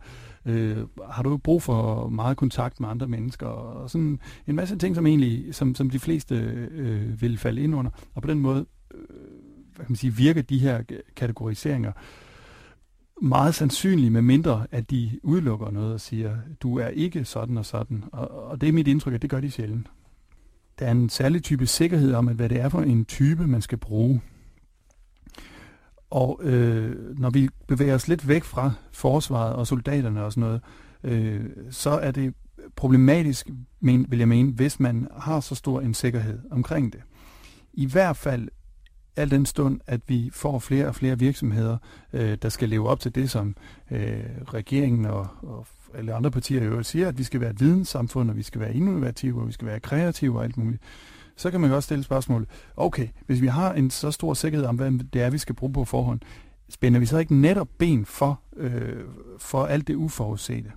øh, 0.47 0.77
har 1.11 1.23
du 1.23 1.37
brug 1.37 1.63
for 1.63 2.09
meget 2.09 2.37
kontakt 2.37 2.81
med 2.81 2.89
andre 2.89 3.07
mennesker, 3.07 3.47
og 3.47 3.91
sådan 3.91 4.21
en 4.47 4.57
masse 4.57 4.77
ting, 4.77 4.95
som 4.95 5.07
egentlig, 5.07 5.55
som, 5.55 5.75
som 5.75 5.91
de 5.91 5.99
fleste 5.99 6.35
øh, 6.71 7.23
vil 7.23 7.39
falde 7.39 7.63
ind 7.63 7.75
under. 7.75 7.91
Og 8.15 8.23
på 8.23 8.29
den 8.29 8.39
måde 8.39 8.67
øh, 8.95 9.44
hvad 9.75 9.87
kan 9.87 9.93
man 9.93 9.97
sige, 9.97 10.15
virker 10.15 10.43
de 10.43 10.59
her 10.59 10.83
kategoriseringer 11.17 11.93
meget 13.23 13.55
sandsynligt, 13.55 14.13
med 14.13 14.23
mindre 14.23 14.67
at 14.71 14.91
de 14.91 15.21
udelukker 15.23 15.71
noget 15.71 15.95
og 15.95 16.01
siger, 16.01 16.37
du 16.61 16.79
er 16.79 16.89
ikke 16.89 17.25
sådan 17.25 17.59
og 17.59 17.67
sådan. 17.67 18.05
Og, 18.13 18.31
og 18.31 18.61
det 18.61 18.69
er 18.69 18.73
mit 18.73 18.89
indtryk, 18.89 19.15
at 19.15 19.23
det 19.23 19.31
gør 19.31 19.41
de 19.41 19.51
sjældent. 19.51 19.87
Der 20.79 20.87
er 20.87 20.91
en 20.91 21.09
særlig 21.09 21.43
type 21.43 21.67
sikkerhed 21.67 22.15
om, 22.15 22.29
at 22.29 22.37
hvad 22.37 22.49
det 22.49 22.61
er 22.61 22.69
for 22.69 22.81
en 22.81 23.05
type, 23.05 23.47
man 23.47 23.63
skal 23.63 23.79
bruge. 23.79 24.21
Og 26.11 26.41
øh, 26.43 27.19
når 27.19 27.31
vi 27.31 27.49
bevæger 27.69 27.95
os 27.95 28.09
lidt 28.09 28.29
væk 28.29 28.45
fra 28.45 28.73
forsvaret 28.93 29.55
og 29.55 29.67
soldaterne 29.67 30.25
og 30.25 30.33
sådan 30.33 30.41
noget, 30.41 30.63
øh, 31.05 31.45
så 31.71 31.91
er 31.91 32.11
det 32.11 32.35
problematisk, 32.77 33.51
men, 33.81 34.07
vil 34.09 34.19
jeg 34.19 34.29
mene, 34.29 34.53
hvis 34.53 34.81
man 34.81 35.09
har 35.17 35.41
så 35.41 35.55
stor 35.55 35.81
en 35.81 35.95
sikkerhed 35.95 36.39
omkring 36.51 36.93
det. 36.93 37.01
I 37.73 37.87
hvert 37.87 38.17
fald 38.17 38.49
al 39.17 39.31
den 39.31 39.47
stund, 39.47 39.81
at 39.87 40.01
vi 40.07 40.31
får 40.33 40.59
flere 40.59 40.87
og 40.87 40.95
flere 40.95 41.19
virksomheder, 41.19 41.77
øh, 42.13 42.39
der 42.43 42.49
skal 42.49 42.69
leve 42.69 42.89
op 42.89 43.01
til 43.01 43.15
det, 43.15 43.31
som 43.31 43.57
øh, 43.91 44.25
regeringen 44.55 45.05
og, 45.05 45.27
og 45.43 45.67
alle 45.95 46.15
andre 46.15 46.31
partier 46.31 46.65
jo 46.65 46.83
siger, 46.83 47.09
at 47.09 47.19
vi 47.19 47.23
skal 47.23 47.41
være 47.41 47.51
et 47.51 47.61
videnssamfund, 47.61 48.31
og 48.31 48.37
vi 48.37 48.43
skal 48.43 48.61
være 48.61 48.75
innovative, 48.75 49.41
og 49.41 49.47
vi 49.47 49.53
skal 49.53 49.67
være 49.67 49.81
kreative 49.81 50.39
og 50.39 50.45
alt 50.45 50.57
muligt. 50.57 50.83
Så 51.37 51.51
kan 51.51 51.61
man 51.61 51.71
jo 51.71 51.77
også 51.77 51.87
stille 51.87 52.05
spørgsmålet, 52.05 52.49
okay, 52.77 53.09
hvis 53.27 53.41
vi 53.41 53.47
har 53.47 53.73
en 53.73 53.91
så 53.91 54.11
stor 54.11 54.35
sikkerhed 54.35 54.67
om, 54.67 54.77
hvad 54.77 54.91
det 55.13 55.23
er, 55.23 55.31
vi 55.31 55.39
skal 55.39 55.55
bruge 55.55 55.73
på 55.73 55.85
forhånd, 55.85 56.21
spænder 56.69 57.01
vi 57.01 57.07
så 57.07 57.19
ikke 57.19 57.35
netop 57.35 57.69
ben 57.79 58.05
for, 58.05 58.41
øh, 58.57 59.05
for 59.39 59.67
alt 59.67 59.89
det 59.89 59.95
uforudsete? 59.95 60.73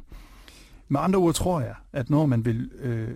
Med 0.88 1.00
andre 1.00 1.20
ord 1.20 1.34
tror 1.34 1.62
jeg, 1.62 1.76
at 1.94 2.10
når 2.10 2.26
man 2.26 2.46
vil 2.46 2.72
øh, 2.80 3.10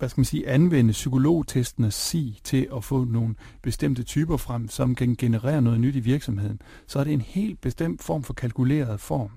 hvad 0.00 0.08
skal 0.08 0.20
man 0.20 0.24
sige, 0.24 0.48
anvende 0.48 0.92
psykologtestene 0.92 1.90
SI 1.90 2.40
til 2.44 2.68
at 2.76 2.84
få 2.84 3.04
nogle 3.04 3.34
bestemte 3.62 4.02
typer 4.02 4.36
frem, 4.36 4.68
som 4.68 4.94
kan 4.94 5.16
generere 5.16 5.62
noget 5.62 5.80
nyt 5.80 5.96
i 5.96 6.00
virksomheden, 6.00 6.62
så 6.86 6.98
er 6.98 7.04
det 7.04 7.12
en 7.12 7.20
helt 7.20 7.60
bestemt 7.60 8.02
form 8.02 8.22
for 8.22 8.32
kalkuleret 8.32 9.00
form 9.00 9.30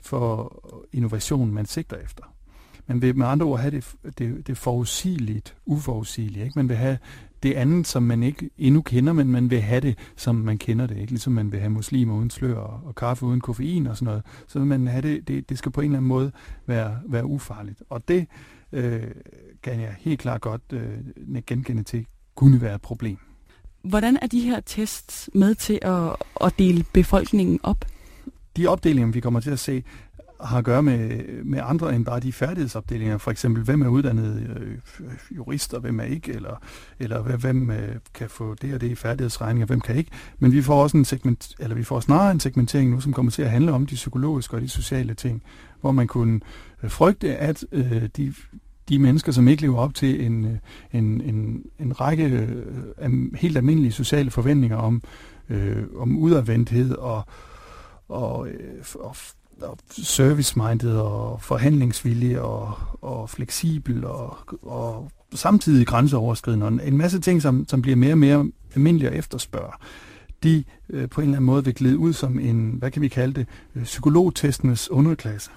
for 0.00 0.62
innovation, 0.92 1.54
man 1.54 1.66
sigter 1.66 1.96
efter. 1.96 2.24
Man 2.86 3.02
vil 3.02 3.16
med 3.16 3.26
andre 3.26 3.46
ord 3.46 3.60
have 3.60 3.70
det, 3.70 3.94
det, 4.18 4.46
det 4.46 4.58
forudsigeligt, 4.58 5.56
uforudsigeligt. 5.66 6.44
Ikke? 6.44 6.58
Man 6.58 6.68
vil 6.68 6.76
have 6.76 6.98
det 7.42 7.52
andet, 7.52 7.86
som 7.86 8.02
man 8.02 8.22
ikke 8.22 8.50
endnu 8.58 8.82
kender, 8.82 9.12
men 9.12 9.28
man 9.28 9.50
vil 9.50 9.60
have 9.60 9.80
det, 9.80 9.98
som 10.16 10.34
man 10.34 10.58
kender 10.58 10.86
det. 10.86 10.96
Ikke? 10.98 11.10
Ligesom 11.10 11.32
man 11.32 11.52
vil 11.52 11.60
have 11.60 11.70
muslimer 11.70 12.14
uden 12.14 12.30
slør 12.30 12.54
og, 12.54 12.80
og 12.84 12.94
kaffe 12.94 13.26
uden 13.26 13.40
koffein 13.40 13.86
og 13.86 13.96
sådan 13.96 14.06
noget. 14.06 14.22
Så 14.48 14.58
vil 14.58 14.68
man 14.68 14.86
have 14.86 15.02
det, 15.02 15.28
det, 15.28 15.48
det 15.48 15.58
skal 15.58 15.72
på 15.72 15.80
en 15.80 15.84
eller 15.84 15.98
anden 15.98 16.08
måde 16.08 16.32
være, 16.66 16.98
være 17.06 17.26
ufarligt. 17.26 17.82
Og 17.90 18.08
det 18.08 18.26
øh, 18.72 19.02
kan 19.62 19.80
jeg 19.80 19.94
helt 19.98 20.20
klart 20.20 20.40
godt 20.40 20.62
øh, 20.72 21.42
genkende 21.46 21.82
til, 21.82 22.06
kunne 22.34 22.60
være 22.60 22.74
et 22.74 22.82
problem. 22.82 23.18
Hvordan 23.82 24.18
er 24.22 24.26
de 24.26 24.40
her 24.40 24.60
tests 24.60 25.30
med 25.34 25.54
til 25.54 25.78
at, 25.82 26.16
at 26.40 26.54
dele 26.58 26.84
befolkningen 26.92 27.60
op? 27.62 27.84
De 28.56 28.66
opdelinger, 28.66 29.12
vi 29.12 29.20
kommer 29.20 29.40
til 29.40 29.50
at 29.50 29.58
se, 29.58 29.82
har 30.44 30.58
at 30.58 30.64
gøre 30.64 30.82
med, 30.82 31.22
med 31.44 31.60
andre 31.62 31.96
end 31.96 32.04
bare 32.04 32.20
de 32.20 32.32
færdighedsopdelinger. 32.32 33.18
For 33.18 33.30
eksempel, 33.30 33.64
hvem 33.64 33.82
er 33.82 33.88
uddannet 33.88 34.48
øh, 34.56 34.78
jurist, 35.36 35.74
og 35.74 35.80
hvem 35.80 36.00
er 36.00 36.04
ikke, 36.04 36.32
eller, 36.32 36.62
eller 36.98 37.22
hvem 37.22 37.70
øh, 37.70 37.96
kan 38.14 38.30
få 38.30 38.54
det 38.54 38.74
og 38.74 38.80
det 38.80 38.90
i 38.90 38.94
færdighedsregninger, 38.94 39.66
hvem 39.66 39.80
kan 39.80 39.96
ikke. 39.96 40.10
Men 40.38 40.52
vi 40.52 40.62
får 40.62 40.82
også 40.82 40.96
en 40.96 41.04
segment, 41.04 41.54
eller 41.58 41.76
vi 41.76 41.84
får 41.84 42.00
snarere 42.00 42.30
en 42.30 42.40
segmentering 42.40 42.90
nu, 42.90 43.00
som 43.00 43.12
kommer 43.12 43.32
til 43.32 43.42
at 43.42 43.50
handle 43.50 43.72
om 43.72 43.86
de 43.86 43.94
psykologiske 43.94 44.56
og 44.56 44.60
de 44.60 44.68
sociale 44.68 45.14
ting, 45.14 45.42
hvor 45.80 45.92
man 45.92 46.06
kunne 46.06 46.40
øh, 46.82 46.90
frygte, 46.90 47.36
at 47.36 47.64
øh, 47.72 48.08
de, 48.16 48.34
de 48.88 48.98
mennesker, 48.98 49.32
som 49.32 49.48
ikke 49.48 49.62
lever 49.62 49.78
op 49.78 49.94
til 49.94 50.26
en, 50.26 50.44
øh, 50.44 50.56
en, 50.92 51.20
en, 51.20 51.62
en 51.78 52.00
række 52.00 52.24
øh, 53.00 53.34
helt 53.34 53.56
almindelige 53.56 53.92
sociale 53.92 54.30
forventninger 54.30 54.76
om, 54.76 55.02
øh, 55.48 55.82
om 55.96 56.18
udadvendthed 56.18 56.94
og, 56.94 57.22
og, 58.08 58.48
øh, 58.48 58.84
og 58.94 59.16
og 59.41 59.41
service-minded 59.90 60.96
og 60.96 61.42
forhandlingsvillig 61.42 62.40
og, 62.40 62.74
og 63.00 63.30
fleksibel 63.30 64.04
og, 64.04 64.36
og 64.62 65.10
samtidig 65.34 65.86
grænseoverskridende. 65.86 66.66
Og 66.66 66.72
en 66.84 66.96
masse 66.96 67.20
ting, 67.20 67.42
som, 67.42 67.64
som 67.68 67.82
bliver 67.82 67.96
mere 67.96 68.12
og 68.12 68.18
mere 68.18 68.46
almindelige 68.74 69.10
at 69.10 69.18
efterspørge, 69.18 69.72
de 70.42 70.64
øh, 70.90 71.08
på 71.08 71.20
en 71.20 71.26
eller 71.26 71.36
anden 71.36 71.46
måde 71.46 71.64
vil 71.64 71.74
glide 71.74 71.98
ud 71.98 72.12
som 72.12 72.38
en, 72.38 72.74
hvad 72.78 72.90
kan 72.90 73.02
vi 73.02 73.08
kalde 73.08 73.34
det, 73.34 73.46
øh, 73.74 73.82
psykologtestenes 73.82 74.90
underklasse. 74.90 75.50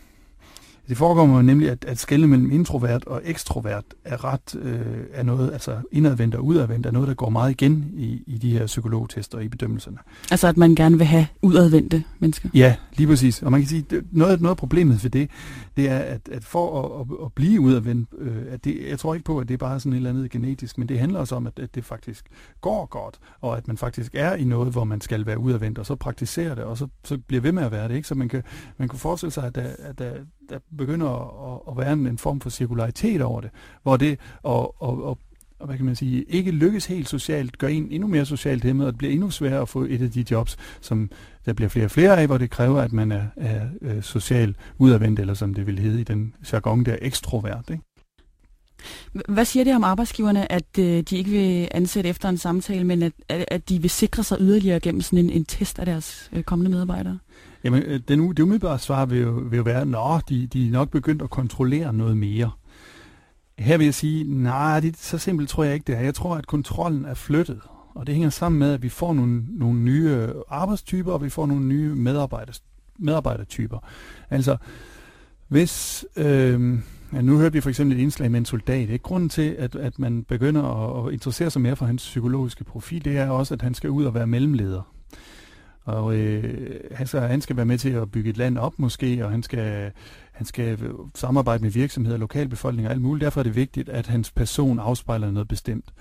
Det 0.89 0.97
forekommer 0.97 1.41
nemlig, 1.41 1.69
at, 1.69 1.85
at 1.85 1.99
skælde 1.99 2.27
mellem 2.27 2.51
introvert 2.51 3.05
og 3.05 3.21
ekstrovert 3.23 3.83
er 4.03 4.23
ret 4.23 4.55
øh, 4.61 4.81
er 5.13 5.23
noget, 5.23 5.53
altså 5.53 5.77
indadvendt 5.91 6.35
og 6.35 6.45
udadvendt 6.45 6.85
er 6.85 6.91
noget, 6.91 7.07
der 7.07 7.13
går 7.13 7.29
meget 7.29 7.51
igen 7.51 7.91
i, 7.93 8.23
i 8.27 8.37
de 8.37 8.51
her 8.51 8.65
psykologtester 8.65 9.37
og 9.37 9.43
i 9.43 9.47
bedømmelserne. 9.47 9.97
Altså 10.31 10.47
at 10.47 10.57
man 10.57 10.75
gerne 10.75 10.97
vil 10.97 11.07
have 11.07 11.27
udadvendte 11.41 12.03
mennesker? 12.19 12.49
Ja, 12.53 12.75
lige 12.97 13.07
præcis. 13.07 13.41
Og 13.41 13.51
man 13.51 13.61
kan 13.61 13.67
sige, 13.67 13.85
noget, 14.11 14.41
noget 14.41 14.51
af 14.51 14.57
problemet 14.57 15.03
ved 15.03 15.11
det, 15.11 15.29
det 15.77 15.89
er, 15.89 15.97
at, 15.97 16.29
at 16.31 16.43
for 16.43 16.81
at, 16.81 17.01
at, 17.01 17.25
at 17.25 17.33
blive 17.33 17.61
udadvendt, 17.61 18.09
øh, 18.17 18.43
at 18.49 18.65
det, 18.65 18.89
jeg 18.89 18.99
tror 18.99 19.13
ikke 19.13 19.25
på, 19.25 19.39
at 19.39 19.47
det 19.47 19.53
er 19.53 19.57
bare 19.57 19.79
sådan 19.79 19.93
et 19.93 19.97
eller 19.97 20.09
andet 20.09 20.31
genetisk, 20.31 20.77
men 20.77 20.89
det 20.89 20.99
handler 20.99 21.19
også 21.19 21.35
om, 21.35 21.47
at, 21.47 21.59
at 21.59 21.75
det 21.75 21.85
faktisk 21.85 22.25
går 22.61 22.85
godt, 22.85 23.19
og 23.41 23.57
at 23.57 23.67
man 23.67 23.77
faktisk 23.77 24.15
er 24.15 24.35
i 24.35 24.43
noget, 24.43 24.71
hvor 24.71 24.83
man 24.83 25.01
skal 25.01 25.25
være 25.25 25.39
udadvendt, 25.39 25.79
og 25.79 25.85
så 25.85 25.95
praktiserer 25.95 26.55
det, 26.55 26.63
og 26.63 26.77
så, 26.77 26.87
så 27.03 27.17
bliver 27.17 27.41
ved 27.41 27.51
med 27.51 27.63
at 27.63 27.71
være 27.71 27.87
det. 27.87 27.95
Ikke? 27.95 28.07
Så 28.07 28.15
man 28.15 28.29
kan, 28.29 28.43
man 28.77 28.89
kan 28.89 28.99
forestille 28.99 29.31
sig, 29.31 29.43
at 29.43 29.55
der, 29.55 29.67
at 29.79 29.99
der, 29.99 30.11
der 30.49 30.59
begynder 30.77 31.07
at, 31.53 31.61
at 31.71 31.77
være 31.77 31.93
en, 31.93 32.07
en 32.07 32.17
form 32.17 32.41
for 32.41 32.49
cirkularitet 32.49 33.21
over 33.21 33.41
det, 33.41 33.49
hvor 33.83 33.97
det 33.97 34.19
og, 34.43 34.81
og, 34.81 35.03
og, 35.03 35.17
og 35.59 35.65
hvad 35.65 35.77
kan 35.77 35.85
man 35.85 35.95
sige, 35.95 36.23
ikke 36.23 36.51
lykkes 36.51 36.85
helt 36.85 37.09
socialt, 37.09 37.57
gør 37.57 37.67
en 37.67 37.87
endnu 37.91 38.07
mere 38.07 38.25
socialt 38.25 38.63
hæmmet, 38.63 38.87
og 38.87 38.93
det 38.93 38.97
bliver 38.97 39.13
endnu 39.13 39.29
sværere 39.29 39.61
at 39.61 39.69
få 39.69 39.83
et 39.83 40.01
af 40.01 40.11
de 40.11 40.25
jobs, 40.31 40.57
som 40.81 41.09
der 41.45 41.53
bliver 41.53 41.69
flere 41.69 41.85
og 41.85 41.91
flere 41.91 42.17
af, 42.17 42.27
hvor 42.27 42.37
det 42.37 42.49
kræver, 42.49 42.81
at 42.81 42.93
man 42.93 43.11
er, 43.11 43.25
er, 43.35 43.67
er 43.81 44.53
udadvendt, 44.77 45.19
eller 45.19 45.33
som 45.33 45.53
det 45.53 45.67
vil 45.67 45.79
hedde 45.79 46.01
i 46.01 46.03
den 46.03 46.33
jargon 46.53 46.85
der, 46.85 46.97
ekstrovert. 47.01 47.69
Ikke? 47.69 47.83
Hvad 49.27 49.45
siger 49.45 49.63
det 49.63 49.75
om 49.75 49.83
arbejdsgiverne, 49.83 50.51
at 50.51 50.79
øh, 50.79 50.85
de 51.01 51.17
ikke 51.17 51.31
vil 51.31 51.67
ansætte 51.71 52.09
efter 52.09 52.29
en 52.29 52.37
samtale, 52.37 52.83
men 52.83 53.03
at, 53.03 53.13
at 53.29 53.69
de 53.69 53.81
vil 53.81 53.89
sikre 53.89 54.23
sig 54.23 54.37
yderligere 54.41 54.79
gennem 54.79 55.01
sådan 55.01 55.19
en, 55.19 55.29
en 55.29 55.45
test 55.45 55.79
af 55.79 55.85
deres 55.85 56.29
øh, 56.33 56.43
kommende 56.43 56.71
medarbejdere? 56.71 57.19
Jamen, 57.63 57.83
øh, 57.83 57.99
den, 58.07 58.29
det 58.29 58.39
umiddelbare 58.39 58.79
svar 58.79 59.05
vil 59.05 59.21
jo, 59.21 59.31
vil 59.31 59.57
jo 59.57 59.63
være, 59.63 59.81
at 59.81 60.29
de, 60.29 60.47
de 60.47 60.67
er 60.67 60.71
nok 60.71 60.89
begyndt 60.89 61.21
at 61.21 61.29
kontrollere 61.29 61.93
noget 61.93 62.17
mere. 62.17 62.51
Her 63.59 63.77
vil 63.77 63.85
jeg 63.85 63.93
sige, 63.93 64.23
nej, 64.23 64.79
det, 64.79 64.97
så 64.97 65.17
simpelt 65.17 65.49
tror 65.49 65.63
jeg 65.63 65.73
ikke 65.73 65.83
det 65.87 65.95
er. 65.95 66.01
Jeg 66.01 66.15
tror, 66.15 66.35
at 66.35 66.47
kontrollen 66.47 67.05
er 67.05 67.13
flyttet. 67.13 67.59
Og 67.95 68.07
det 68.07 68.15
hænger 68.15 68.29
sammen 68.29 68.59
med, 68.59 68.73
at 68.73 68.83
vi 68.83 68.89
får 68.89 69.13
nogle, 69.13 69.43
nogle 69.49 69.79
nye 69.79 70.27
arbejdstyper, 70.49 71.11
og 71.11 71.23
vi 71.23 71.29
får 71.29 71.45
nogle 71.45 71.65
nye 71.65 71.95
medarbejder, 71.95 72.53
medarbejdertyper. 72.99 73.79
Altså, 74.29 74.57
hvis... 75.47 76.05
Øh, 76.17 76.79
Ja, 77.13 77.21
nu 77.21 77.37
hørte 77.37 77.53
vi 77.53 77.61
for 77.61 77.69
eksempel 77.69 77.97
et 77.97 78.01
indslag 78.01 78.31
med 78.31 78.39
en 78.39 78.45
soldat. 78.45 78.89
Ikke? 78.89 79.03
Grunden 79.03 79.29
til, 79.29 79.55
at, 79.59 79.75
at 79.75 79.99
man 79.99 80.23
begynder 80.23 80.63
at, 80.63 81.07
at 81.07 81.13
interessere 81.13 81.49
sig 81.49 81.61
mere 81.61 81.75
for 81.75 81.85
hans 81.85 82.03
psykologiske 82.03 82.63
profil, 82.63 83.05
det 83.05 83.17
er 83.17 83.29
også, 83.29 83.53
at 83.53 83.61
han 83.61 83.73
skal 83.73 83.89
ud 83.89 84.05
og 84.05 84.13
være 84.13 84.27
mellemleder. 84.27 84.81
Og 85.83 86.15
øh, 86.15 86.79
han, 86.91 87.07
skal, 87.07 87.19
han 87.21 87.41
skal 87.41 87.55
være 87.55 87.65
med 87.65 87.77
til 87.77 87.89
at 87.89 88.11
bygge 88.11 88.29
et 88.29 88.37
land 88.37 88.57
op 88.57 88.73
måske, 88.77 89.25
og 89.25 89.31
han 89.31 89.43
skal, 89.43 89.91
han 90.35 90.45
skal 90.45 90.83
øh, 90.83 90.93
samarbejde 91.15 91.63
med 91.63 91.71
virksomheder, 91.71 92.17
lokalbefolkning 92.17 92.87
og 92.87 92.93
alt 92.93 93.01
muligt. 93.01 93.23
Derfor 93.23 93.41
er 93.41 93.43
det 93.43 93.55
vigtigt, 93.55 93.89
at 93.89 94.07
hans 94.07 94.31
person 94.31 94.79
afspejler 94.79 95.31
noget 95.31 95.47
bestemt. 95.47 95.93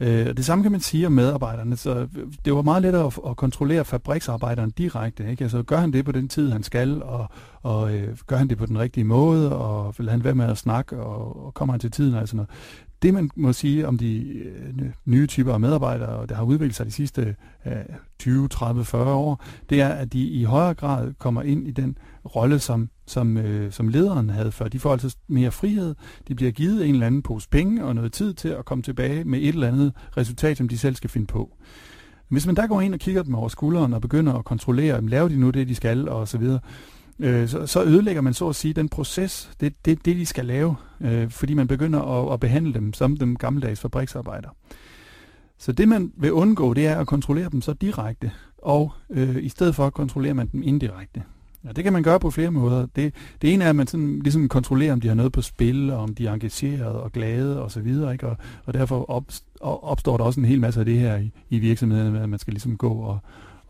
Øh, 0.00 0.36
det 0.36 0.44
samme 0.44 0.64
kan 0.64 0.72
man 0.72 0.80
sige 0.80 1.06
om 1.06 1.12
medarbejderne. 1.12 1.76
Så 1.76 1.94
øh, 1.94 2.08
det 2.44 2.54
var 2.54 2.62
meget 2.62 2.82
lettere 2.82 3.06
at, 3.06 3.18
at 3.28 3.36
kontrollere 3.36 3.84
fabriksarbejderen 3.84 4.70
direkte. 4.70 5.30
Ikke? 5.30 5.44
Altså, 5.44 5.62
gør 5.62 5.76
han 5.76 5.92
det 5.92 6.04
på 6.04 6.12
den 6.12 6.28
tid, 6.28 6.50
han 6.50 6.62
skal, 6.62 7.02
og, 7.02 7.26
og 7.62 7.94
øh, 7.94 8.18
gør 8.26 8.36
han 8.36 8.48
det 8.48 8.58
på 8.58 8.66
den 8.66 8.78
rigtige 8.78 9.04
måde, 9.04 9.56
og 9.56 9.94
vil 9.98 10.10
han 10.10 10.24
være 10.24 10.34
med 10.34 10.44
at 10.44 10.58
snakke, 10.58 11.00
og, 11.00 11.46
og 11.46 11.54
kommer 11.54 11.72
han 11.72 11.80
til 11.80 11.90
tiden 11.90 12.14
og 12.14 12.28
sådan 12.28 12.36
noget. 12.36 12.50
Det 13.02 13.14
man 13.14 13.30
må 13.36 13.52
sige 13.52 13.88
om 13.88 13.98
de 13.98 14.22
øh, 14.38 14.74
nye 15.04 15.26
typer 15.26 15.52
af 15.52 15.60
medarbejdere, 15.60 16.26
der 16.26 16.34
har 16.34 16.44
udviklet 16.44 16.74
sig 16.74 16.86
de 16.86 16.90
sidste 16.90 17.36
20, 18.18 18.48
30, 18.48 18.84
40 18.84 19.14
år, 19.14 19.44
det 19.70 19.80
er, 19.80 19.88
at 19.88 20.12
de 20.12 20.28
i 20.28 20.44
højere 20.44 20.74
grad 20.74 21.14
kommer 21.18 21.42
ind 21.42 21.68
i 21.68 21.70
den 21.70 21.98
rolle, 22.24 22.58
som, 22.58 22.90
som, 23.06 23.36
øh, 23.36 23.72
som 23.72 23.88
lederen 23.88 24.30
havde 24.30 24.52
før. 24.52 24.68
De 24.68 24.78
får 24.78 24.92
altså 24.92 25.16
mere 25.28 25.50
frihed, 25.50 25.94
de 26.28 26.34
bliver 26.34 26.52
givet 26.52 26.86
en 26.86 26.94
eller 26.94 27.06
anden 27.06 27.22
pose 27.22 27.48
penge 27.48 27.84
og 27.84 27.94
noget 27.94 28.12
tid 28.12 28.34
til 28.34 28.48
at 28.48 28.64
komme 28.64 28.82
tilbage 28.82 29.24
med 29.24 29.38
et 29.38 29.48
eller 29.48 29.68
andet 29.68 29.92
resultat, 30.16 30.56
som 30.56 30.68
de 30.68 30.78
selv 30.78 30.94
skal 30.94 31.10
finde 31.10 31.26
på. 31.26 31.56
Hvis 32.28 32.46
man 32.46 32.56
der 32.56 32.66
går 32.66 32.80
ind 32.80 32.94
og 32.94 33.00
kigger 33.00 33.22
dem 33.22 33.34
over 33.34 33.48
skulderen 33.48 33.92
og 33.92 34.00
begynder 34.00 34.32
at 34.34 34.44
kontrollere, 34.44 35.06
laver 35.06 35.28
de 35.28 35.36
nu 35.36 35.50
det, 35.50 35.68
de 35.68 35.74
skal, 35.74 36.08
og 36.08 36.28
så 36.28 36.38
videre, 36.38 36.60
øh, 37.22 37.48
så, 37.48 37.66
så 37.66 37.84
ødelægger 37.84 38.22
man 38.22 38.34
så 38.34 38.48
at 38.48 38.56
sige 38.56 38.74
den 38.74 38.88
proces, 38.88 39.50
det 39.60 39.74
det, 39.84 40.04
det 40.04 40.16
de 40.16 40.26
skal 40.26 40.46
lave, 40.46 40.76
øh, 41.00 41.30
fordi 41.30 41.54
man 41.54 41.68
begynder 41.68 42.00
at, 42.00 42.32
at 42.32 42.40
behandle 42.40 42.74
dem 42.74 42.92
som 42.92 43.16
dem 43.16 43.36
gammeldags 43.36 43.80
fabriksarbejder. 43.80 44.48
Så 45.58 45.72
det 45.72 45.88
man 45.88 46.12
vil 46.16 46.32
undgå, 46.32 46.74
det 46.74 46.86
er 46.86 46.96
at 46.96 47.06
kontrollere 47.06 47.48
dem 47.50 47.60
så 47.60 47.72
direkte, 47.72 48.30
og 48.58 48.92
øh, 49.10 49.36
i 49.36 49.48
stedet 49.48 49.74
for 49.74 49.90
kontrollerer 49.90 50.34
man 50.34 50.48
dem 50.52 50.62
indirekte. 50.62 51.22
Ja, 51.64 51.72
det 51.72 51.84
kan 51.84 51.92
man 51.92 52.02
gøre 52.02 52.20
på 52.20 52.30
flere 52.30 52.50
måder. 52.50 52.86
Det, 52.96 53.14
det 53.42 53.52
ene 53.54 53.64
er, 53.64 53.70
at 53.70 53.76
man 53.76 53.86
sådan, 53.86 54.18
ligesom 54.18 54.48
kontrollerer, 54.48 54.92
om 54.92 55.00
de 55.00 55.08
har 55.08 55.14
noget 55.14 55.32
på 55.32 55.42
spil, 55.42 55.90
og 55.90 55.98
om 55.98 56.14
de 56.14 56.26
er 56.26 56.32
engageret 56.32 56.86
og 56.86 57.12
glade 57.12 57.62
osv., 57.62 57.96
og, 58.02 58.16
og, 58.22 58.36
og 58.64 58.74
derfor 58.74 59.10
op, 59.10 59.24
opstår 59.60 60.16
der 60.16 60.24
også 60.24 60.40
en 60.40 60.46
hel 60.46 60.60
masse 60.60 60.80
af 60.80 60.86
det 60.86 60.98
her 60.98 61.16
i, 61.16 61.30
i 61.50 61.58
virksomhederne, 61.58 62.10
med, 62.10 62.20
at 62.20 62.28
man 62.28 62.38
skal 62.38 62.52
ligesom 62.52 62.76
gå 62.76 62.92
og, 62.92 63.18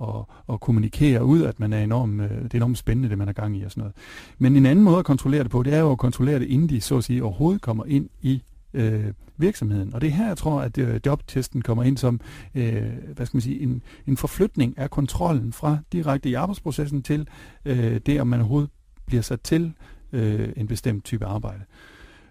og, 0.03 0.29
og 0.47 0.61
kommunikere 0.61 1.25
ud, 1.25 1.43
at 1.43 1.61
man 1.61 1.73
er 1.73 1.81
enormt, 1.81 2.21
øh, 2.21 2.31
det 2.31 2.55
er 2.55 2.59
enormt 2.59 2.79
spændende, 2.79 3.09
det 3.09 3.19
man 3.19 3.29
er 3.29 3.33
gang 3.33 3.57
i 3.57 3.63
og 3.63 3.71
sådan 3.71 3.81
noget. 3.81 3.95
Men 4.39 4.57
en 4.57 4.67
anden 4.67 4.85
måde 4.85 4.99
at 4.99 5.05
kontrollere 5.05 5.43
det 5.43 5.51
på, 5.51 5.63
det 5.63 5.75
er 5.75 5.79
jo 5.79 5.93
at 5.93 5.99
kontrollere 5.99 6.39
det, 6.39 6.47
inden 6.47 6.69
de 6.69 6.81
så 6.81 6.97
at 6.97 7.05
sige 7.05 7.25
overhovedet 7.25 7.63
kommer 7.63 7.85
ind 7.85 8.09
i 8.21 8.43
øh, 8.75 9.05
virksomheden. 9.37 9.95
Og 9.95 10.01
det 10.01 10.07
er 10.07 10.11
her, 10.11 10.27
jeg 10.27 10.37
tror, 10.37 10.61
at 10.61 10.79
øh, 10.79 11.01
jobtesten 11.07 11.63
kommer 11.63 11.83
ind 11.83 11.97
som 11.97 12.21
øh, 12.55 12.83
hvad 13.17 13.27
skal 13.27 13.37
man 13.37 13.43
sige, 13.43 13.61
en, 13.61 13.83
en 14.07 14.17
forflytning 14.17 14.79
af 14.79 14.91
kontrollen 14.91 15.53
fra 15.53 15.79
direkte 15.93 16.29
i 16.29 16.35
arbejdsprocessen 16.35 17.03
til 17.03 17.29
øh, 17.65 18.01
det, 18.07 18.21
om 18.21 18.27
man 18.27 18.41
overhovedet 18.41 18.71
bliver 19.07 19.23
sat 19.23 19.41
til 19.41 19.73
øh, 20.13 20.49
en 20.57 20.67
bestemt 20.67 21.05
type 21.05 21.27
arbejde. 21.27 21.63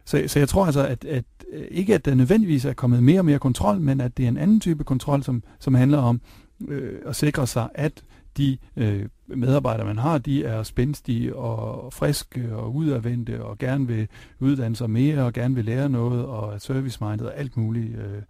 Så, 0.06 0.24
så 0.28 0.40
jeg 0.40 0.50
tror 0.50 0.66
altså, 0.66 0.88
at, 0.88 1.06
at 1.06 1.26
øh, 1.54 1.64
ikke 1.72 1.96
at 1.96 2.06
der 2.06 2.16
nødvendigvis 2.16 2.66
er 2.66 2.74
kommet 2.74 3.04
mere 3.04 3.20
og 3.20 3.26
mere 3.26 3.40
kontrol, 3.40 3.80
men 3.80 4.02
at 4.02 4.18
det 4.18 4.24
er 4.24 4.28
en 4.28 4.38
anden 4.38 4.60
type 4.60 4.84
kontrol, 4.84 5.24
som, 5.24 5.44
som 5.60 5.74
handler 5.74 5.98
om 5.98 6.22
øh, 6.68 7.00
at 7.06 7.16
sikre 7.16 7.48
sig, 7.48 7.70
at 7.76 8.04
de 8.38 8.58
øh, 8.78 9.06
medarbejdere, 9.28 9.86
man 9.86 9.98
har, 9.98 10.18
de 10.18 10.44
er 10.44 10.64
spændstige 10.64 11.36
og 11.36 11.94
friske 11.94 12.56
og 12.56 12.76
udadvendte 12.76 13.44
og 13.44 13.58
gerne 13.58 13.88
vil 13.88 14.08
uddanne 14.40 14.76
sig 14.76 14.90
mere 14.90 15.24
og 15.26 15.34
gerne 15.34 15.56
vil 15.56 15.66
lære 15.66 15.90
noget 15.90 16.26
og 16.26 16.54
er 16.54 16.58
service-minded 16.58 17.26
og 17.26 17.38
alt 17.38 17.58
muligt, 17.58 18.00
øh, 18.00 18.22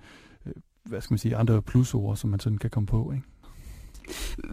øh, 0.45 0.53
hvad 0.85 1.01
skal 1.01 1.13
man 1.13 1.19
sige, 1.19 1.35
andre 1.35 1.61
plusord, 1.61 2.17
som 2.17 2.29
man 2.29 2.39
sådan 2.39 2.57
kan 2.57 2.69
komme 2.69 2.87
på, 2.87 3.11
ikke? 3.11 3.27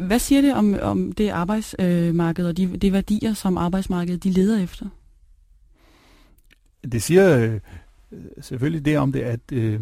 Hvad 0.07 0.19
siger 0.19 0.41
det 0.41 0.55
om, 0.55 0.77
om 0.83 1.13
det 1.13 1.29
arbejdsmarked 1.29 2.47
og 2.47 2.57
de, 2.57 2.77
de 2.77 2.93
værdier, 2.93 3.35
som 3.35 3.59
arbejdsmarkedet 3.59 4.25
de 4.25 4.31
leder 4.31 4.63
efter? 4.63 4.87
Det 6.93 7.03
siger 7.03 7.39
øh, 7.39 7.61
selvfølgelig 8.41 8.85
det 8.85 8.99
om 8.99 9.13
det, 9.13 9.21
at 9.21 9.53
øh, 9.53 9.81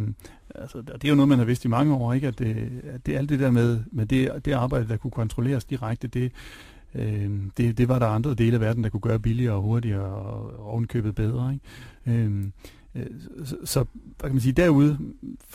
altså, 0.58 0.80
det 0.80 1.04
er 1.04 1.08
jo 1.08 1.14
noget, 1.14 1.28
man 1.28 1.38
har 1.38 1.44
vidst 1.44 1.64
i 1.64 1.68
mange 1.68 1.94
år, 1.94 2.12
ikke? 2.12 2.26
At, 2.26 2.38
det, 2.38 2.82
at 2.84 3.06
det 3.06 3.16
alt 3.16 3.28
det 3.28 3.40
der 3.40 3.50
med, 3.50 3.80
med 3.92 4.06
det, 4.06 4.44
det 4.44 4.52
arbejde, 4.52 4.88
der 4.88 4.96
kunne 4.96 5.10
kontrolleres 5.10 5.64
direkte, 5.64 6.08
det, 6.08 6.32
øh, 6.94 7.30
det, 7.56 7.78
det 7.78 7.88
var 7.88 7.98
der 7.98 8.06
andre 8.06 8.34
dele 8.34 8.54
af 8.54 8.60
verden, 8.60 8.84
der 8.84 8.90
kunne 8.90 9.00
gøre 9.00 9.18
billigere 9.20 9.54
og 9.54 9.62
hurtigere 9.62 10.04
og 10.04 10.66
ovenkøbet 10.66 11.14
bedre. 11.14 11.52
Ikke? 12.06 12.24
Øh, 12.24 12.44
Øh, 12.96 13.06
så, 13.44 13.56
så 13.64 13.84
hvad 14.04 14.30
kan 14.30 14.32
man 14.32 14.40
sige, 14.40 14.52
derude, 14.52 14.98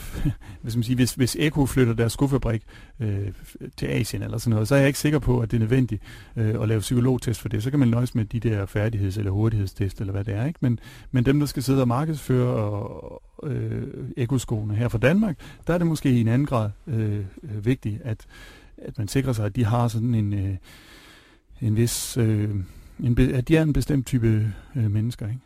hvis, 0.61 0.75
man 0.75 0.83
siger, 0.83 0.95
hvis, 0.95 1.13
hvis 1.13 1.35
Eko 1.39 1.65
flytter 1.65 1.93
deres 1.93 2.13
skofabrik 2.13 2.63
øh, 2.99 3.31
til 3.77 3.85
Asien 3.85 4.23
eller 4.23 4.37
sådan 4.37 4.49
noget, 4.49 4.67
så 4.67 4.75
er 4.75 4.79
jeg 4.79 4.87
ikke 4.87 4.99
sikker 4.99 5.19
på, 5.19 5.39
at 5.39 5.51
det 5.51 5.57
er 5.57 5.59
nødvendigt 5.59 6.03
øh, 6.35 6.61
at 6.61 6.67
lave 6.67 6.79
psykologtest 6.79 7.41
for 7.41 7.49
det. 7.49 7.63
Så 7.63 7.69
kan 7.69 7.79
man 7.79 7.87
nøjes 7.87 8.15
med 8.15 8.25
de 8.25 8.39
der 8.39 8.65
færdigheds- 8.65 9.17
eller 9.17 9.31
hurtighedstest, 9.31 9.99
eller 9.99 10.11
hvad 10.13 10.23
det 10.23 10.33
er. 10.33 10.45
Ikke? 10.45 10.59
Men, 10.61 10.79
men 11.11 11.25
dem, 11.25 11.39
der 11.39 11.45
skal 11.45 11.63
sidde 11.63 11.81
og 11.81 11.87
markedsføre 11.87 12.55
og, 12.55 13.21
øh, 13.43 13.87
ekoskoene 14.17 14.75
her 14.75 14.87
fra 14.87 14.97
Danmark, 14.97 15.37
der 15.67 15.73
er 15.73 15.77
det 15.77 15.87
måske 15.87 16.11
i 16.11 16.21
en 16.21 16.27
anden 16.27 16.45
grad 16.45 16.69
øh, 16.87 17.25
øh 17.43 17.65
vigtigt, 17.65 18.01
at, 18.01 18.25
at 18.77 18.97
man 18.97 19.07
sikrer 19.07 19.33
sig, 19.33 19.45
at 19.45 19.55
de 19.55 19.65
har 19.65 19.87
sådan 19.87 20.15
en, 20.15 20.33
øh, 20.33 20.55
en 21.61 21.75
vis... 21.75 22.17
Øh, 22.17 22.55
en, 22.99 23.19
at 23.19 23.47
de 23.47 23.57
er 23.57 23.61
en 23.61 23.73
bestemt 23.73 24.07
type 24.07 24.53
øh, 24.75 24.91
mennesker. 24.91 25.27
Ikke? 25.27 25.39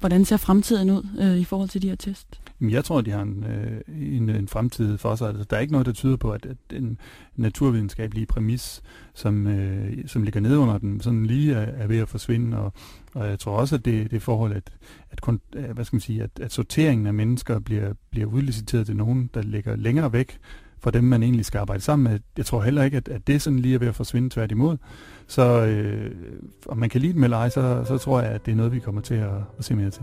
Hvordan 0.00 0.24
ser 0.24 0.36
fremtiden 0.36 0.90
ud 0.90 1.02
øh, 1.20 1.38
i 1.38 1.44
forhold 1.44 1.68
til 1.68 1.82
de 1.82 1.88
her 1.88 1.96
test? 1.96 2.40
Jeg 2.60 2.84
tror, 2.84 3.00
de 3.00 3.10
har 3.10 3.22
en, 3.22 3.44
øh, 3.44 3.80
en, 4.16 4.28
en 4.28 4.48
fremtid 4.48 4.98
for 4.98 5.14
sig. 5.14 5.28
Altså, 5.28 5.44
der 5.44 5.56
er 5.56 5.60
ikke 5.60 5.72
noget, 5.72 5.86
der 5.86 5.92
tyder 5.92 6.16
på, 6.16 6.30
at, 6.30 6.46
at 6.46 6.56
den 6.70 6.98
naturvidenskabelige 7.36 8.26
præmis, 8.26 8.82
som, 9.14 9.46
øh, 9.46 9.92
som 10.06 10.22
ligger 10.22 10.40
nede 10.40 10.58
under 10.58 10.78
den, 10.78 11.00
sådan 11.00 11.26
lige 11.26 11.54
er, 11.54 11.82
er 11.82 11.86
ved 11.86 11.98
at 11.98 12.08
forsvinde. 12.08 12.58
Og, 12.58 12.72
og 13.14 13.28
jeg 13.28 13.38
tror 13.38 13.56
også, 13.56 13.74
at 13.74 13.84
det, 13.84 14.10
det 14.10 14.22
forhold, 14.22 14.52
at, 14.52 14.72
at, 15.10 15.20
kun, 15.20 15.40
øh, 15.56 15.70
hvad 15.70 15.84
skal 15.84 15.96
man 15.96 16.00
sige, 16.00 16.22
at, 16.22 16.30
at 16.40 16.52
sorteringen 16.52 17.06
af 17.06 17.14
mennesker 17.14 17.58
bliver, 17.58 17.92
bliver 18.10 18.26
udliciteret 18.26 18.86
til 18.86 18.96
nogen, 18.96 19.30
der 19.34 19.42
ligger 19.42 19.76
længere 19.76 20.12
væk 20.12 20.38
for 20.84 20.90
dem, 20.90 21.04
man 21.04 21.22
egentlig 21.22 21.44
skal 21.44 21.58
arbejde 21.58 21.82
sammen 21.82 22.12
med. 22.12 22.20
Jeg 22.36 22.46
tror 22.46 22.62
heller 22.62 22.82
ikke, 22.82 22.96
at, 22.96 23.08
at 23.08 23.26
det 23.26 23.42
sådan 23.42 23.58
lige 23.58 23.74
er 23.74 23.78
ved 23.78 23.88
at 23.88 23.94
forsvinde 23.94 24.30
tværtimod. 24.30 24.76
Så 25.26 25.64
øh, 25.64 26.10
om 26.68 26.78
man 26.78 26.88
kan 26.88 27.00
lide 27.00 27.12
dem 27.12 27.24
eller 27.24 27.36
ej, 27.36 27.48
så, 27.48 27.84
så 27.84 27.98
tror 27.98 28.20
jeg, 28.20 28.30
at 28.30 28.46
det 28.46 28.52
er 28.52 28.56
noget, 28.56 28.72
vi 28.72 28.78
kommer 28.78 29.00
til 29.00 29.14
at, 29.14 29.30
at 29.58 29.64
se 29.64 29.74
mere 29.74 29.90
til. 29.90 30.02